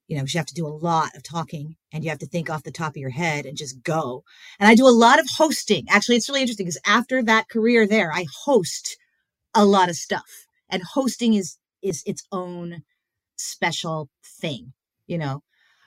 You 0.09 0.17
know, 0.17 0.25
you 0.27 0.37
have 0.37 0.47
to 0.47 0.55
do 0.55 0.67
a 0.67 0.81
lot 0.91 1.15
of 1.15 1.23
talking 1.23 1.77
and 1.93 2.03
you 2.03 2.11
have 2.11 2.19
to 2.19 2.27
think 2.27 2.51
off 2.51 2.65
the 2.65 2.73
top 2.73 2.95
of 2.95 2.97
your 2.97 3.11
head 3.11 3.47
and 3.47 3.57
just 3.57 3.85
go. 3.85 4.25
And 4.59 4.69
I 4.69 4.75
do 4.75 4.89
a 4.89 4.91
lot 4.91 5.21
of 5.21 5.29
hosting. 5.39 5.87
Actually, 5.89 6.17
it's 6.17 6.29
really 6.29 6.41
interesting 6.41 6.67
because 6.67 6.81
after 6.85 7.23
that 7.23 7.49
career 7.49 7.87
there, 7.87 8.13
I 8.13 8.27
host 8.45 8.97
a 9.55 9.65
lot 9.65 9.89
of 9.89 9.97
stuff. 9.97 10.49
And 10.69 10.83
hosting 10.83 11.35
is 11.35 11.59
is 11.83 12.03
its 12.07 12.25
own 12.33 12.83
special 13.37 14.11
thing, 14.41 14.73
you 15.07 15.19
know. 15.19 15.43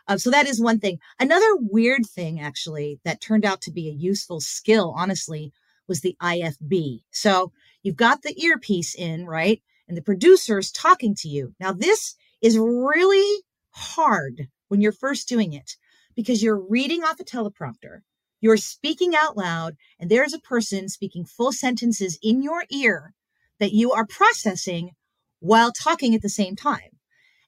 Uh, 0.07 0.17
so 0.17 0.31
that 0.31 0.47
is 0.47 0.61
one 0.61 0.79
thing. 0.79 0.99
Another 1.19 1.57
weird 1.57 2.05
thing, 2.05 2.39
actually, 2.39 2.99
that 3.03 3.21
turned 3.21 3.45
out 3.45 3.61
to 3.63 3.71
be 3.71 3.89
a 3.89 3.93
useful 3.93 4.39
skill, 4.41 4.93
honestly, 4.97 5.51
was 5.87 6.01
the 6.01 6.15
IFB. 6.21 7.01
So 7.11 7.51
you've 7.83 7.95
got 7.95 8.21
the 8.21 8.39
earpiece 8.41 8.95
in, 8.95 9.25
right? 9.25 9.61
And 9.87 9.95
the 9.97 10.01
producer 10.01 10.59
is 10.59 10.71
talking 10.71 11.15
to 11.19 11.29
you. 11.29 11.53
Now, 11.59 11.71
this 11.71 12.15
is 12.41 12.57
really 12.57 13.43
hard 13.71 14.47
when 14.67 14.81
you're 14.81 14.91
first 14.91 15.29
doing 15.29 15.53
it 15.53 15.77
because 16.15 16.43
you're 16.43 16.59
reading 16.59 17.03
off 17.03 17.19
a 17.19 17.23
teleprompter, 17.23 18.01
you're 18.41 18.57
speaking 18.57 19.15
out 19.15 19.37
loud, 19.37 19.75
and 19.99 20.09
there's 20.09 20.33
a 20.33 20.39
person 20.39 20.89
speaking 20.89 21.25
full 21.25 21.51
sentences 21.51 22.19
in 22.21 22.41
your 22.41 22.65
ear 22.69 23.13
that 23.59 23.71
you 23.71 23.91
are 23.91 24.05
processing 24.05 24.91
while 25.39 25.71
talking 25.71 26.15
at 26.15 26.21
the 26.21 26.29
same 26.29 26.55
time. 26.55 26.97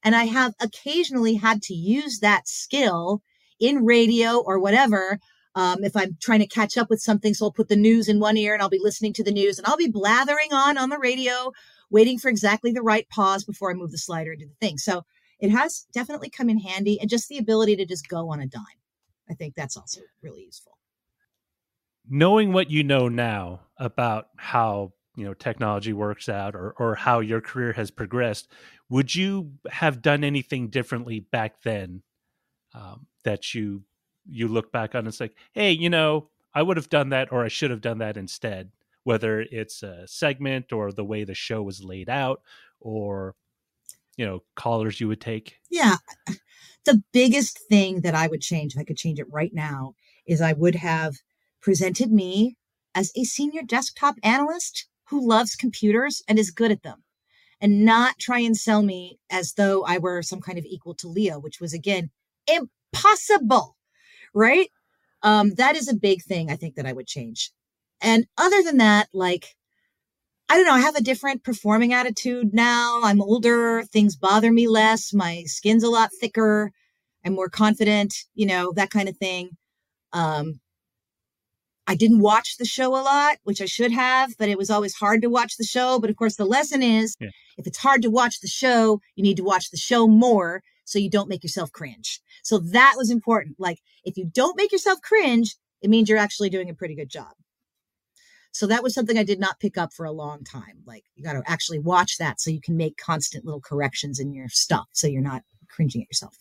And 0.03 0.15
I 0.15 0.25
have 0.25 0.53
occasionally 0.61 1.35
had 1.35 1.61
to 1.63 1.73
use 1.73 2.19
that 2.19 2.47
skill 2.47 3.21
in 3.59 3.85
radio 3.85 4.37
or 4.37 4.59
whatever. 4.59 5.19
Um, 5.55 5.83
if 5.83 5.95
I'm 5.95 6.17
trying 6.21 6.39
to 6.39 6.47
catch 6.47 6.77
up 6.77 6.89
with 6.89 7.01
something, 7.01 7.33
so 7.33 7.45
I'll 7.45 7.51
put 7.51 7.69
the 7.69 7.75
news 7.75 8.07
in 8.07 8.19
one 8.19 8.37
ear 8.37 8.53
and 8.53 8.61
I'll 8.61 8.69
be 8.69 8.79
listening 8.81 9.13
to 9.13 9.23
the 9.23 9.31
news 9.31 9.57
and 9.57 9.67
I'll 9.67 9.77
be 9.77 9.89
blathering 9.89 10.53
on 10.53 10.77
on 10.77 10.89
the 10.89 10.99
radio, 10.99 11.51
waiting 11.89 12.19
for 12.19 12.29
exactly 12.29 12.71
the 12.71 12.81
right 12.81 13.07
pause 13.09 13.43
before 13.43 13.71
I 13.71 13.73
move 13.73 13.91
the 13.91 13.97
slider 13.97 14.33
into 14.33 14.45
the 14.45 14.53
thing. 14.59 14.77
So 14.77 15.03
it 15.39 15.49
has 15.49 15.85
definitely 15.91 16.29
come 16.29 16.49
in 16.49 16.59
handy 16.59 16.99
and 16.99 17.09
just 17.09 17.29
the 17.29 17.37
ability 17.37 17.75
to 17.77 17.85
just 17.85 18.07
go 18.07 18.29
on 18.31 18.39
a 18.39 18.47
dime. 18.47 18.63
I 19.29 19.33
think 19.33 19.55
that's 19.55 19.77
also 19.77 20.01
really 20.21 20.43
useful. 20.43 20.77
Knowing 22.07 22.53
what 22.53 22.71
you 22.71 22.83
know 22.83 23.07
now 23.07 23.61
about 23.77 24.29
how 24.37 24.93
you 25.15 25.25
know 25.25 25.33
technology 25.33 25.93
works 25.93 26.29
out 26.29 26.55
or 26.55 26.73
or 26.77 26.95
how 26.95 27.19
your 27.19 27.41
career 27.41 27.73
has 27.73 27.91
progressed 27.91 28.47
would 28.89 29.13
you 29.13 29.51
have 29.69 30.01
done 30.01 30.23
anything 30.23 30.69
differently 30.69 31.19
back 31.19 31.61
then 31.61 32.01
um, 32.73 33.05
that 33.23 33.53
you 33.53 33.83
you 34.29 34.47
look 34.47 34.71
back 34.71 34.95
on 34.95 34.99
and 34.99 35.07
it's 35.07 35.19
like 35.19 35.35
hey 35.53 35.71
you 35.71 35.89
know 35.89 36.29
i 36.53 36.61
would 36.61 36.77
have 36.77 36.89
done 36.89 37.09
that 37.09 37.31
or 37.31 37.43
i 37.43 37.47
should 37.47 37.71
have 37.71 37.81
done 37.81 37.99
that 37.99 38.17
instead. 38.17 38.71
Whether 39.03 39.41
it's 39.41 39.81
a 39.81 40.07
segment 40.07 40.71
or 40.71 40.91
the 40.91 41.05
way 41.05 41.23
the 41.23 41.33
show 41.33 41.63
was 41.63 41.83
laid 41.83 42.09
out 42.09 42.41
or 42.79 43.35
you 44.17 44.25
know 44.25 44.43
callers 44.55 44.99
you 44.99 45.07
would 45.07 45.21
take. 45.21 45.55
Yeah 45.69 45.97
the 46.85 47.01
biggest 47.11 47.59
thing 47.69 48.01
that 48.01 48.15
i 48.15 48.27
would 48.27 48.41
change 48.41 48.73
if 48.73 48.79
i 48.79 48.83
could 48.83 48.97
change 48.97 49.19
it 49.19 49.31
right 49.31 49.53
now 49.53 49.93
is 50.25 50.41
i 50.41 50.53
would 50.53 50.75
have 50.75 51.15
presented 51.61 52.11
me 52.11 52.55
as 52.95 53.11
a 53.15 53.23
senior 53.23 53.61
desktop 53.61 54.15
analyst 54.23 54.87
who 55.09 55.27
loves 55.27 55.55
computers 55.55 56.21
and 56.27 56.39
is 56.39 56.51
good 56.51 56.71
at 56.71 56.83
them 56.83 57.03
and 57.61 57.83
not 57.83 58.17
try 58.19 58.39
and 58.39 58.55
sell 58.57 58.81
me 58.81 59.19
as 59.29 59.53
though 59.53 59.83
I 59.83 59.97
were 59.97 60.21
some 60.21 60.39
kind 60.39 60.57
of 60.57 60.65
equal 60.65 60.95
to 60.95 61.07
Leo, 61.07 61.39
which 61.39 61.59
was 61.59 61.73
again 61.73 62.09
impossible, 62.47 63.75
right? 64.33 64.69
Um, 65.21 65.53
that 65.55 65.75
is 65.75 65.87
a 65.87 65.95
big 65.95 66.23
thing 66.23 66.49
I 66.49 66.55
think 66.55 66.75
that 66.75 66.85
I 66.85 66.93
would 66.93 67.07
change. 67.07 67.51
And 68.01 68.25
other 68.37 68.63
than 68.63 68.77
that, 68.77 69.09
like, 69.13 69.55
I 70.47 70.55
don't 70.55 70.65
know, 70.65 70.73
I 70.73 70.79
have 70.79 70.95
a 70.95 71.03
different 71.03 71.43
performing 71.43 71.93
attitude 71.93 72.53
now. 72.53 73.01
I'm 73.03 73.21
older, 73.21 73.83
things 73.83 74.15
bother 74.15 74.51
me 74.51 74.67
less, 74.67 75.13
my 75.13 75.43
skin's 75.45 75.83
a 75.83 75.89
lot 75.89 76.09
thicker, 76.19 76.71
I'm 77.25 77.35
more 77.35 77.49
confident, 77.49 78.13
you 78.33 78.45
know, 78.45 78.71
that 78.75 78.89
kind 78.89 79.09
of 79.09 79.17
thing. 79.17 79.51
Um, 80.13 80.59
I 81.85 81.95
didn't 81.95 82.21
watch 82.21 82.57
the 82.57 82.65
show 82.65 82.95
a 82.95 83.01
lot, 83.01 83.37
which 83.43 83.61
I 83.61 83.65
should 83.65 83.91
have, 83.91 84.37
but 84.37 84.47
it 84.47 84.59
was 84.59 84.69
always 84.69 84.93
hard 84.93 85.23
to 85.23 85.27
watch 85.27 85.57
the 85.57 85.63
show. 85.63 85.99
But 85.99 86.11
of 86.11 86.15
course, 86.15 86.35
the 86.35 86.45
lesson 86.45 86.83
is 86.83 87.15
yeah. 87.19 87.29
if 87.57 87.65
it's 87.65 87.79
hard 87.79 88.03
to 88.03 88.11
watch 88.11 88.41
the 88.41 88.47
show, 88.47 89.01
you 89.15 89.23
need 89.23 89.37
to 89.37 89.43
watch 89.43 89.71
the 89.71 89.77
show 89.77 90.07
more 90.07 90.61
so 90.85 90.99
you 90.99 91.09
don't 91.09 91.29
make 91.29 91.43
yourself 91.43 91.71
cringe. 91.71 92.21
So 92.43 92.59
that 92.59 92.95
was 92.97 93.09
important. 93.09 93.55
Like, 93.59 93.79
if 94.03 94.17
you 94.17 94.25
don't 94.25 94.57
make 94.57 94.71
yourself 94.71 95.01
cringe, 95.01 95.55
it 95.81 95.89
means 95.89 96.09
you're 96.09 96.17
actually 96.17 96.49
doing 96.49 96.69
a 96.69 96.73
pretty 96.73 96.95
good 96.95 97.09
job. 97.09 97.31
So 98.51 98.67
that 98.67 98.83
was 98.83 98.93
something 98.93 99.17
I 99.17 99.23
did 99.23 99.39
not 99.39 99.59
pick 99.59 99.77
up 99.77 99.93
for 99.93 100.05
a 100.05 100.11
long 100.11 100.43
time. 100.43 100.81
Like, 100.85 101.03
you 101.15 101.23
got 101.23 101.33
to 101.33 101.43
actually 101.45 101.79
watch 101.79 102.17
that 102.17 102.41
so 102.41 102.49
you 102.49 102.61
can 102.61 102.75
make 102.75 102.97
constant 102.97 103.45
little 103.45 103.61
corrections 103.61 104.19
in 104.19 104.33
your 104.33 104.49
stuff 104.49 104.87
so 104.91 105.07
you're 105.07 105.21
not 105.21 105.43
cringing 105.67 106.01
at 106.01 106.09
yourself. 106.09 106.37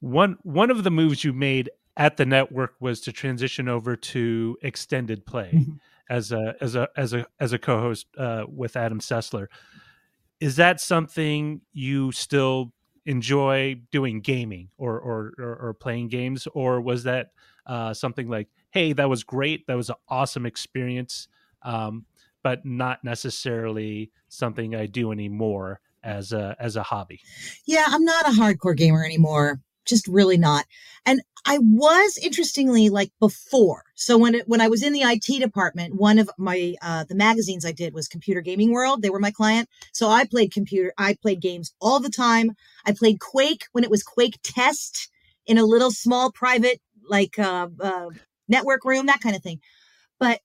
One 0.00 0.38
one 0.42 0.70
of 0.70 0.82
the 0.82 0.90
moves 0.90 1.24
you 1.24 1.34
made 1.34 1.68
at 1.96 2.16
the 2.16 2.24
network 2.24 2.74
was 2.80 3.02
to 3.02 3.12
transition 3.12 3.68
over 3.68 3.94
to 3.94 4.56
extended 4.62 5.26
play 5.26 5.50
mm-hmm. 5.54 5.72
as 6.08 6.32
a 6.32 6.54
as 6.60 6.74
a 6.74 6.88
as 6.96 7.12
a 7.12 7.26
as 7.38 7.52
a 7.52 7.58
co-host 7.58 8.06
uh, 8.16 8.44
with 8.48 8.76
Adam 8.76 9.00
Sessler. 9.00 9.48
Is 10.40 10.56
that 10.56 10.80
something 10.80 11.60
you 11.74 12.12
still 12.12 12.72
enjoy 13.06 13.80
doing 13.90 14.20
gaming 14.20 14.68
or 14.78 14.98
or 14.98 15.32
or, 15.38 15.56
or 15.56 15.74
playing 15.74 16.08
games, 16.08 16.46
or 16.54 16.80
was 16.80 17.04
that 17.04 17.32
uh, 17.66 17.94
something 17.94 18.28
like, 18.28 18.48
hey, 18.70 18.92
that 18.92 19.08
was 19.08 19.24
great, 19.24 19.66
that 19.66 19.76
was 19.76 19.90
an 19.90 19.96
awesome 20.08 20.46
experience, 20.46 21.28
um, 21.62 22.04
but 22.42 22.64
not 22.64 23.02
necessarily 23.04 24.10
something 24.28 24.74
I 24.74 24.86
do 24.86 25.12
anymore 25.12 25.80
as 26.02 26.32
a 26.32 26.56
as 26.58 26.76
a 26.76 26.82
hobby? 26.82 27.20
Yeah, 27.66 27.86
I'm 27.88 28.04
not 28.04 28.26
a 28.26 28.32
hardcore 28.32 28.76
gamer 28.76 29.04
anymore 29.04 29.60
just 29.90 30.08
really 30.08 30.38
not. 30.38 30.64
And 31.04 31.20
I 31.46 31.58
was 31.58 32.18
interestingly 32.22 32.88
like 32.88 33.12
before. 33.18 33.84
So 33.94 34.16
when 34.18 34.34
it, 34.34 34.48
when 34.48 34.60
I 34.60 34.68
was 34.68 34.82
in 34.82 34.92
the 34.92 35.02
IT 35.02 35.40
department, 35.40 35.96
one 35.96 36.18
of 36.18 36.30
my 36.38 36.74
uh, 36.82 37.04
the 37.04 37.14
magazines 37.14 37.64
I 37.64 37.72
did 37.72 37.94
was 37.94 38.08
Computer 38.08 38.40
Gaming 38.40 38.72
World. 38.72 39.02
They 39.02 39.10
were 39.10 39.20
my 39.20 39.30
client, 39.30 39.68
so 39.92 40.08
I 40.08 40.24
played 40.24 40.52
computer. 40.52 40.92
I 40.98 41.16
played 41.20 41.40
games 41.40 41.74
all 41.80 42.00
the 42.00 42.10
time. 42.10 42.52
I 42.86 42.92
played 42.92 43.20
Quake 43.20 43.64
when 43.72 43.84
it 43.84 43.90
was 43.90 44.02
Quake 44.02 44.38
Test 44.42 45.10
in 45.46 45.58
a 45.58 45.64
little 45.64 45.90
small 45.90 46.30
private 46.30 46.80
like 47.08 47.38
uh, 47.38 47.68
uh, 47.80 48.10
network 48.48 48.84
room, 48.84 49.06
that 49.06 49.20
kind 49.20 49.34
of 49.34 49.42
thing. 49.42 49.60
But 50.18 50.40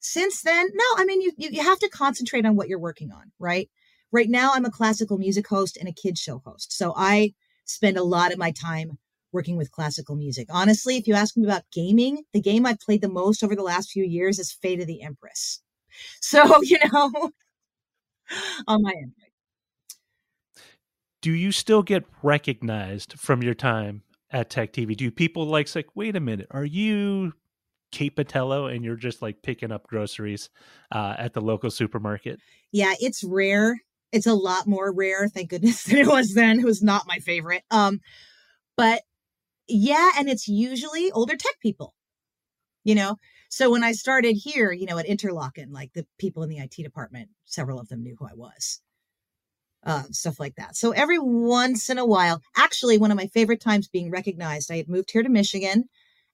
since 0.00 0.42
then, 0.42 0.68
no. 0.72 0.84
I 0.96 1.04
mean, 1.04 1.20
you, 1.20 1.32
you 1.36 1.50
you 1.50 1.62
have 1.62 1.78
to 1.80 1.88
concentrate 1.88 2.46
on 2.46 2.56
what 2.56 2.68
you're 2.68 2.78
working 2.78 3.12
on, 3.12 3.32
right? 3.38 3.68
Right 4.12 4.28
now, 4.28 4.52
I'm 4.54 4.64
a 4.64 4.70
classical 4.70 5.18
music 5.18 5.46
host 5.48 5.76
and 5.76 5.88
a 5.88 5.92
kids 5.92 6.20
show 6.20 6.42
host, 6.44 6.72
so 6.72 6.94
I 6.96 7.34
spend 7.70 7.96
a 7.96 8.02
lot 8.02 8.32
of 8.32 8.38
my 8.38 8.50
time 8.50 8.98
working 9.32 9.56
with 9.56 9.70
classical 9.70 10.16
music. 10.16 10.48
Honestly, 10.50 10.96
if 10.96 11.06
you 11.06 11.14
ask 11.14 11.36
me 11.36 11.44
about 11.44 11.62
gaming, 11.72 12.24
the 12.32 12.40
game 12.40 12.66
I've 12.66 12.80
played 12.80 13.02
the 13.02 13.08
most 13.08 13.44
over 13.44 13.54
the 13.54 13.62
last 13.62 13.90
few 13.90 14.04
years 14.04 14.38
is 14.38 14.52
Fate 14.52 14.80
of 14.80 14.86
the 14.86 15.02
Empress. 15.02 15.62
So, 16.20 16.62
you 16.62 16.78
know, 16.92 17.32
on 18.68 18.82
my 18.82 18.92
end. 18.92 19.12
Do 21.20 21.32
you 21.32 21.50
still 21.50 21.82
get 21.82 22.04
recognized 22.22 23.18
from 23.18 23.42
your 23.42 23.54
time 23.54 24.04
at 24.30 24.50
Tech 24.50 24.72
TV? 24.72 24.96
Do 24.96 25.10
people 25.10 25.46
like 25.46 25.66
say, 25.66 25.84
wait 25.96 26.14
a 26.14 26.20
minute, 26.20 26.46
are 26.52 26.64
you 26.64 27.32
Kate 27.90 28.14
Botello 28.14 28.72
and 28.72 28.84
you're 28.84 28.96
just 28.96 29.20
like 29.20 29.42
picking 29.42 29.72
up 29.72 29.88
groceries 29.88 30.48
uh, 30.92 31.16
at 31.18 31.34
the 31.34 31.40
local 31.40 31.70
supermarket? 31.70 32.38
Yeah, 32.72 32.94
it's 33.00 33.24
rare 33.24 33.80
it's 34.12 34.26
a 34.26 34.34
lot 34.34 34.66
more 34.66 34.92
rare, 34.92 35.28
thank 35.28 35.50
goodness, 35.50 35.82
than 35.84 35.98
it 35.98 36.06
was 36.06 36.34
then. 36.34 36.60
It 36.60 36.64
was 36.64 36.82
not 36.82 37.06
my 37.06 37.18
favorite. 37.18 37.62
Um, 37.70 38.00
but 38.76 39.02
yeah, 39.68 40.10
and 40.18 40.28
it's 40.28 40.48
usually 40.48 41.10
older 41.12 41.36
tech 41.36 41.60
people, 41.60 41.94
you 42.84 42.94
know. 42.94 43.16
So 43.48 43.70
when 43.70 43.82
I 43.82 43.92
started 43.92 44.34
here, 44.34 44.72
you 44.72 44.86
know, 44.86 44.98
at 44.98 45.06
Interlochen, 45.06 45.72
like 45.72 45.92
the 45.92 46.06
people 46.18 46.42
in 46.42 46.48
the 46.48 46.58
IT 46.58 46.76
department, 46.76 47.30
several 47.44 47.80
of 47.80 47.88
them 47.88 48.02
knew 48.02 48.16
who 48.18 48.26
I 48.26 48.34
was. 48.34 48.80
Uh, 49.82 50.02
stuff 50.10 50.38
like 50.38 50.56
that. 50.56 50.76
So 50.76 50.90
every 50.90 51.18
once 51.18 51.88
in 51.88 51.96
a 51.96 52.04
while, 52.04 52.42
actually, 52.54 52.98
one 52.98 53.10
of 53.10 53.16
my 53.16 53.28
favorite 53.28 53.62
times 53.62 53.88
being 53.88 54.10
recognized, 54.10 54.70
I 54.70 54.76
had 54.76 54.90
moved 54.90 55.10
here 55.10 55.22
to 55.22 55.28
Michigan 55.30 55.88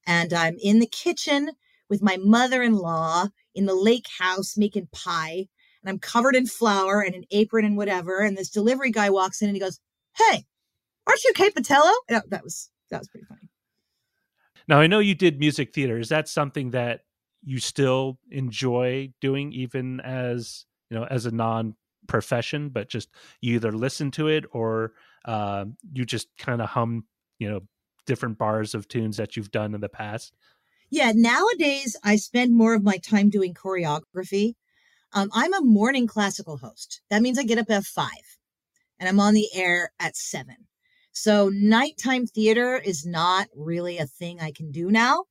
and 0.05 0.33
I'm 0.33 0.57
in 0.61 0.81
the 0.81 0.87
kitchen 0.87 1.51
with 1.89 2.03
my 2.03 2.17
mother 2.17 2.61
in 2.61 2.75
law 2.75 3.27
in 3.55 3.67
the 3.67 3.75
lake 3.75 4.07
house 4.19 4.57
making 4.57 4.89
pie 4.93 5.47
and 5.87 5.93
I'm 5.93 6.01
covered 6.01 6.35
in 6.35 6.47
flour 6.47 7.01
and 7.01 7.15
an 7.15 7.25
apron 7.31 7.65
and 7.65 7.77
whatever. 7.77 8.19
And 8.19 8.37
this 8.37 8.51
delivery 8.51 8.91
guy 8.91 9.09
walks 9.09 9.41
in 9.41 9.49
and 9.49 9.57
he 9.57 9.61
goes, 9.61 9.79
Hey, 10.17 10.45
aren't 11.07 11.25
you 11.25 11.33
Kate 11.33 11.55
Botello? 11.55 11.93
that 12.09 12.43
was 12.43 12.71
that 12.91 12.99
was 12.99 13.09
pretty 13.09 13.27
funny. 13.27 13.49
Now 14.67 14.81
I 14.81 14.89
know 14.89 14.99
you 14.99 15.15
did 15.15 15.39
music 15.39 15.73
theater. 15.73 15.99
Is 15.99 16.09
that 16.09 16.29
something 16.29 16.71
that 16.71 17.03
you 17.45 17.61
still 17.61 18.19
enjoy 18.31 19.13
doing 19.21 19.53
even 19.53 20.01
as 20.01 20.67
you 20.91 20.99
know 20.99 21.05
as 21.05 21.25
a 21.25 21.31
non 21.31 21.77
profession, 22.09 22.69
but 22.71 22.89
just 22.89 23.09
you 23.41 23.55
either 23.55 23.71
listen 23.71 24.11
to 24.13 24.27
it 24.27 24.45
or 24.51 24.93
uh, 25.25 25.67
you 25.93 26.05
just 26.05 26.29
kind 26.37 26.61
of 26.61 26.69
hum, 26.69 27.05
you 27.39 27.49
know, 27.49 27.61
different 28.07 28.39
bars 28.39 28.75
of 28.75 28.89
tunes 28.89 29.17
that 29.19 29.37
you've 29.37 29.53
done 29.53 29.75
in 29.75 29.81
the 29.81 29.89
past? 29.89 30.35
Yeah, 30.91 31.13
nowadays 31.15 31.97
I 32.03 32.17
spend 32.17 32.55
more 32.55 32.75
of 32.75 32.83
my 32.83 32.99
time 32.99 33.29
doing 33.29 33.55
choreography. 33.55 34.55
Um, 35.17 35.31
I'm 35.33 35.55
a 35.55 35.63
morning 35.63 36.07
classical 36.07 36.59
host. 36.59 37.01
That 37.09 37.23
means 37.23 37.39
I 37.39 37.45
get 37.45 37.57
up 37.57 37.71
at 37.71 37.85
five 37.85 38.11
and 39.01 39.09
I'm 39.09 39.19
on 39.19 39.33
the 39.33 39.49
air 39.55 39.91
at 39.99 40.15
seven. 40.15 40.57
So 41.13 41.49
nighttime 41.49 42.27
theater 42.27 42.77
is 42.77 43.07
not 43.07 43.49
really 43.57 43.97
a 43.97 44.05
thing 44.07 44.41
I 44.41 44.53
can 44.53 44.71
do 44.71 44.91
now, 44.91 45.25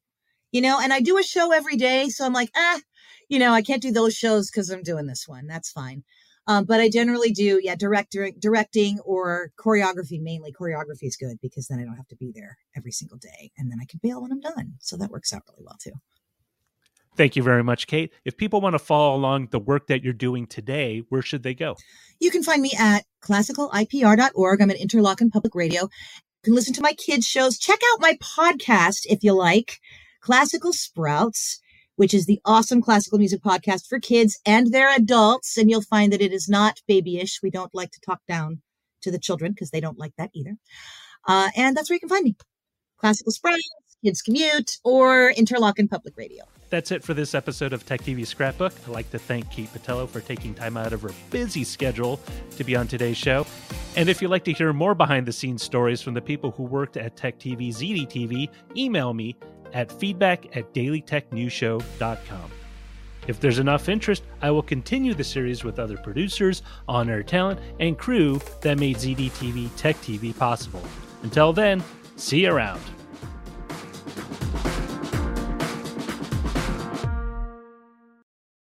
you 0.52 0.60
know, 0.60 0.80
and 0.82 0.91
I 0.91 1.02
do 1.02 1.19
a 1.19 1.24
show 1.24 1.52
every 1.52 1.78
day. 1.78 2.10
So 2.10 2.26
I'm 2.26 2.34
like, 2.34 2.50
ah, 2.56 2.80
you 3.30 3.38
know, 3.38 3.54
I 3.54 3.62
can't 3.62 3.82
do 3.82 3.91
those 3.91 4.15
shows 4.15 4.50
because 4.50 4.71
I'm 4.71 4.82
doing 4.82 5.06
this 5.06 5.28
one. 5.28 5.45
That's 5.45 5.71
fine. 5.71 6.04
Um, 6.48 6.65
but 6.65 6.80
I 6.80 6.89
generally 6.89 7.30
do, 7.30 7.60
yeah, 7.62 7.76
director, 7.76 8.32
directing 8.39 9.00
or 9.02 9.52
choreography. 9.60 10.19
Mainly 10.19 10.52
choreography 10.52 11.04
is 11.04 11.15
good 11.15 11.38
because 11.43 11.67
then 11.67 11.80
I 11.80 11.84
don't 11.84 11.98
have 11.98 12.08
to 12.08 12.15
be 12.15 12.32
there 12.34 12.58
every 12.76 12.91
single 12.91 13.17
day, 13.17 13.52
and 13.58 13.71
then 13.71 13.78
I 13.80 13.86
can 13.86 14.00
bail 14.02 14.21
when 14.21 14.32
I'm 14.32 14.41
done. 14.41 14.74
So 14.80 14.98
that 14.98 15.12
works 15.12 15.32
out 15.32 15.43
really 15.48 15.63
well 15.63 15.78
too. 15.80 15.93
Thank 17.15 17.38
you 17.38 17.43
very 17.43 17.63
much, 17.63 17.88
Kate. 17.88 18.12
If 18.25 18.36
people 18.36 18.60
want 18.60 18.73
to 18.73 18.80
follow 18.80 19.15
along 19.15 19.47
the 19.51 19.60
work 19.60 19.88
that 19.88 20.04
you're 20.04 20.13
doing 20.13 20.47
today, 20.47 21.04
where 21.10 21.21
should 21.21 21.43
they 21.43 21.54
go? 21.54 21.78
You 22.19 22.30
can 22.30 22.43
find 22.43 22.62
me 22.62 22.73
at 22.78 23.06
classicalipr.org. 23.23 24.62
I'm 24.62 24.71
at 24.71 24.80
Interlochen 24.80 25.32
Public 25.32 25.56
Radio. 25.56 25.84
You 25.84 25.89
can 26.43 26.56
listen 26.56 26.73
to 26.73 26.82
my 26.82 26.91
kids' 26.93 27.25
shows. 27.25 27.58
Check 27.58 27.80
out 27.93 28.01
my 28.01 28.17
podcast 28.21 29.06
if 29.06 29.23
you 29.23 29.32
like, 29.32 29.80
Classical 30.19 30.73
Sprouts, 30.73 31.62
which 31.95 32.13
is 32.13 32.25
the 32.25 32.41
awesome 32.43 32.82
classical 32.82 33.17
music 33.17 33.41
podcast 33.41 33.88
for 33.88 33.99
kids 33.99 34.38
and 34.45 34.73
their 34.73 34.93
adults. 34.93 35.58
And 35.58 35.69
you'll 35.69 35.84
find 35.84 36.12
that 36.12 36.21
it 36.21 36.34
is 36.34 36.49
not 36.49 36.82
babyish. 36.86 37.39
We 37.41 37.49
don't 37.49 37.73
like 37.73 37.91
to 37.91 38.01
talk 38.01 38.19
down 38.28 38.62
to 39.04 39.12
the 39.12 39.19
children 39.19 39.54
because 39.54 39.71
they 39.71 39.80
don't 39.80 39.99
like 39.99 40.13
that 40.17 40.32
either. 40.34 40.58
Uh, 41.25 41.49
and 41.56 41.78
that's 41.78 41.89
where 41.89 41.95
you 41.95 42.01
can 42.01 42.10
find 42.10 42.25
me. 42.25 42.36
Classical 42.97 43.32
Sprouts, 43.32 43.62
Kids 44.04 44.21
Commute, 44.21 44.78
or 44.84 45.32
Interlochen 45.32 45.89
Public 45.89 46.17
Radio. 46.17 46.43
That's 46.76 46.92
it 46.92 47.06
for 47.06 47.14
this 47.14 47.34
episode 47.34 47.72
of 47.72 47.86
Tech 47.86 48.02
TV 48.02 48.28
Scrapbook. 48.28 48.74
I'd 48.86 48.92
like 48.92 49.10
to 49.12 49.18
thank 49.18 49.50
Kate 49.50 49.74
Botello 49.74 50.10
for 50.10 50.20
taking 50.20 50.54
time 50.54 50.76
out 50.76 50.92
of 50.92 51.04
her 51.04 51.12
busy 51.30 51.64
schedule 51.64 52.20
to 52.58 52.66
be 52.66 52.76
on 52.76 52.86
today's 52.86 53.16
show. 53.16 53.48
And 53.96 54.10
if 54.10 54.22
you'd 54.22 54.28
like 54.28 54.44
to 54.44 54.52
hear 54.52 54.74
more 54.74 54.94
behind 54.94 55.26
the 55.26 55.32
scenes 55.32 55.64
stories 55.64 56.02
from 56.02 56.14
the 56.14 56.22
people 56.22 56.52
who 56.52 56.64
worked 56.64 56.98
at 56.98 57.16
Tech 57.16 57.40
TV 57.40 57.70
ZDTV, 57.70 58.50
email 58.76 59.14
me 59.14 59.38
at 59.72 59.90
feedback 59.90 60.54
at 60.58 60.74
dailytechnewsshow.com. 60.74 62.52
If 63.26 63.40
there's 63.40 63.60
enough 63.60 63.88
interest, 63.88 64.24
I 64.42 64.52
will 64.52 64.62
continue 64.62 65.14
the 65.14 65.24
series 65.24 65.64
with 65.64 65.80
other 65.80 65.96
producers, 65.96 66.62
on 66.90 67.10
air 67.10 67.24
talent, 67.24 67.62
and 67.80 67.98
crew 67.98 68.42
that 68.60 68.78
made 68.78 68.98
ZDTV 68.98 69.74
Tech 69.78 69.96
TV 70.02 70.38
possible. 70.38 70.84
Until 71.24 71.54
then, 71.54 71.82
see 72.18 72.42
you 72.42 72.52
around. 72.52 72.82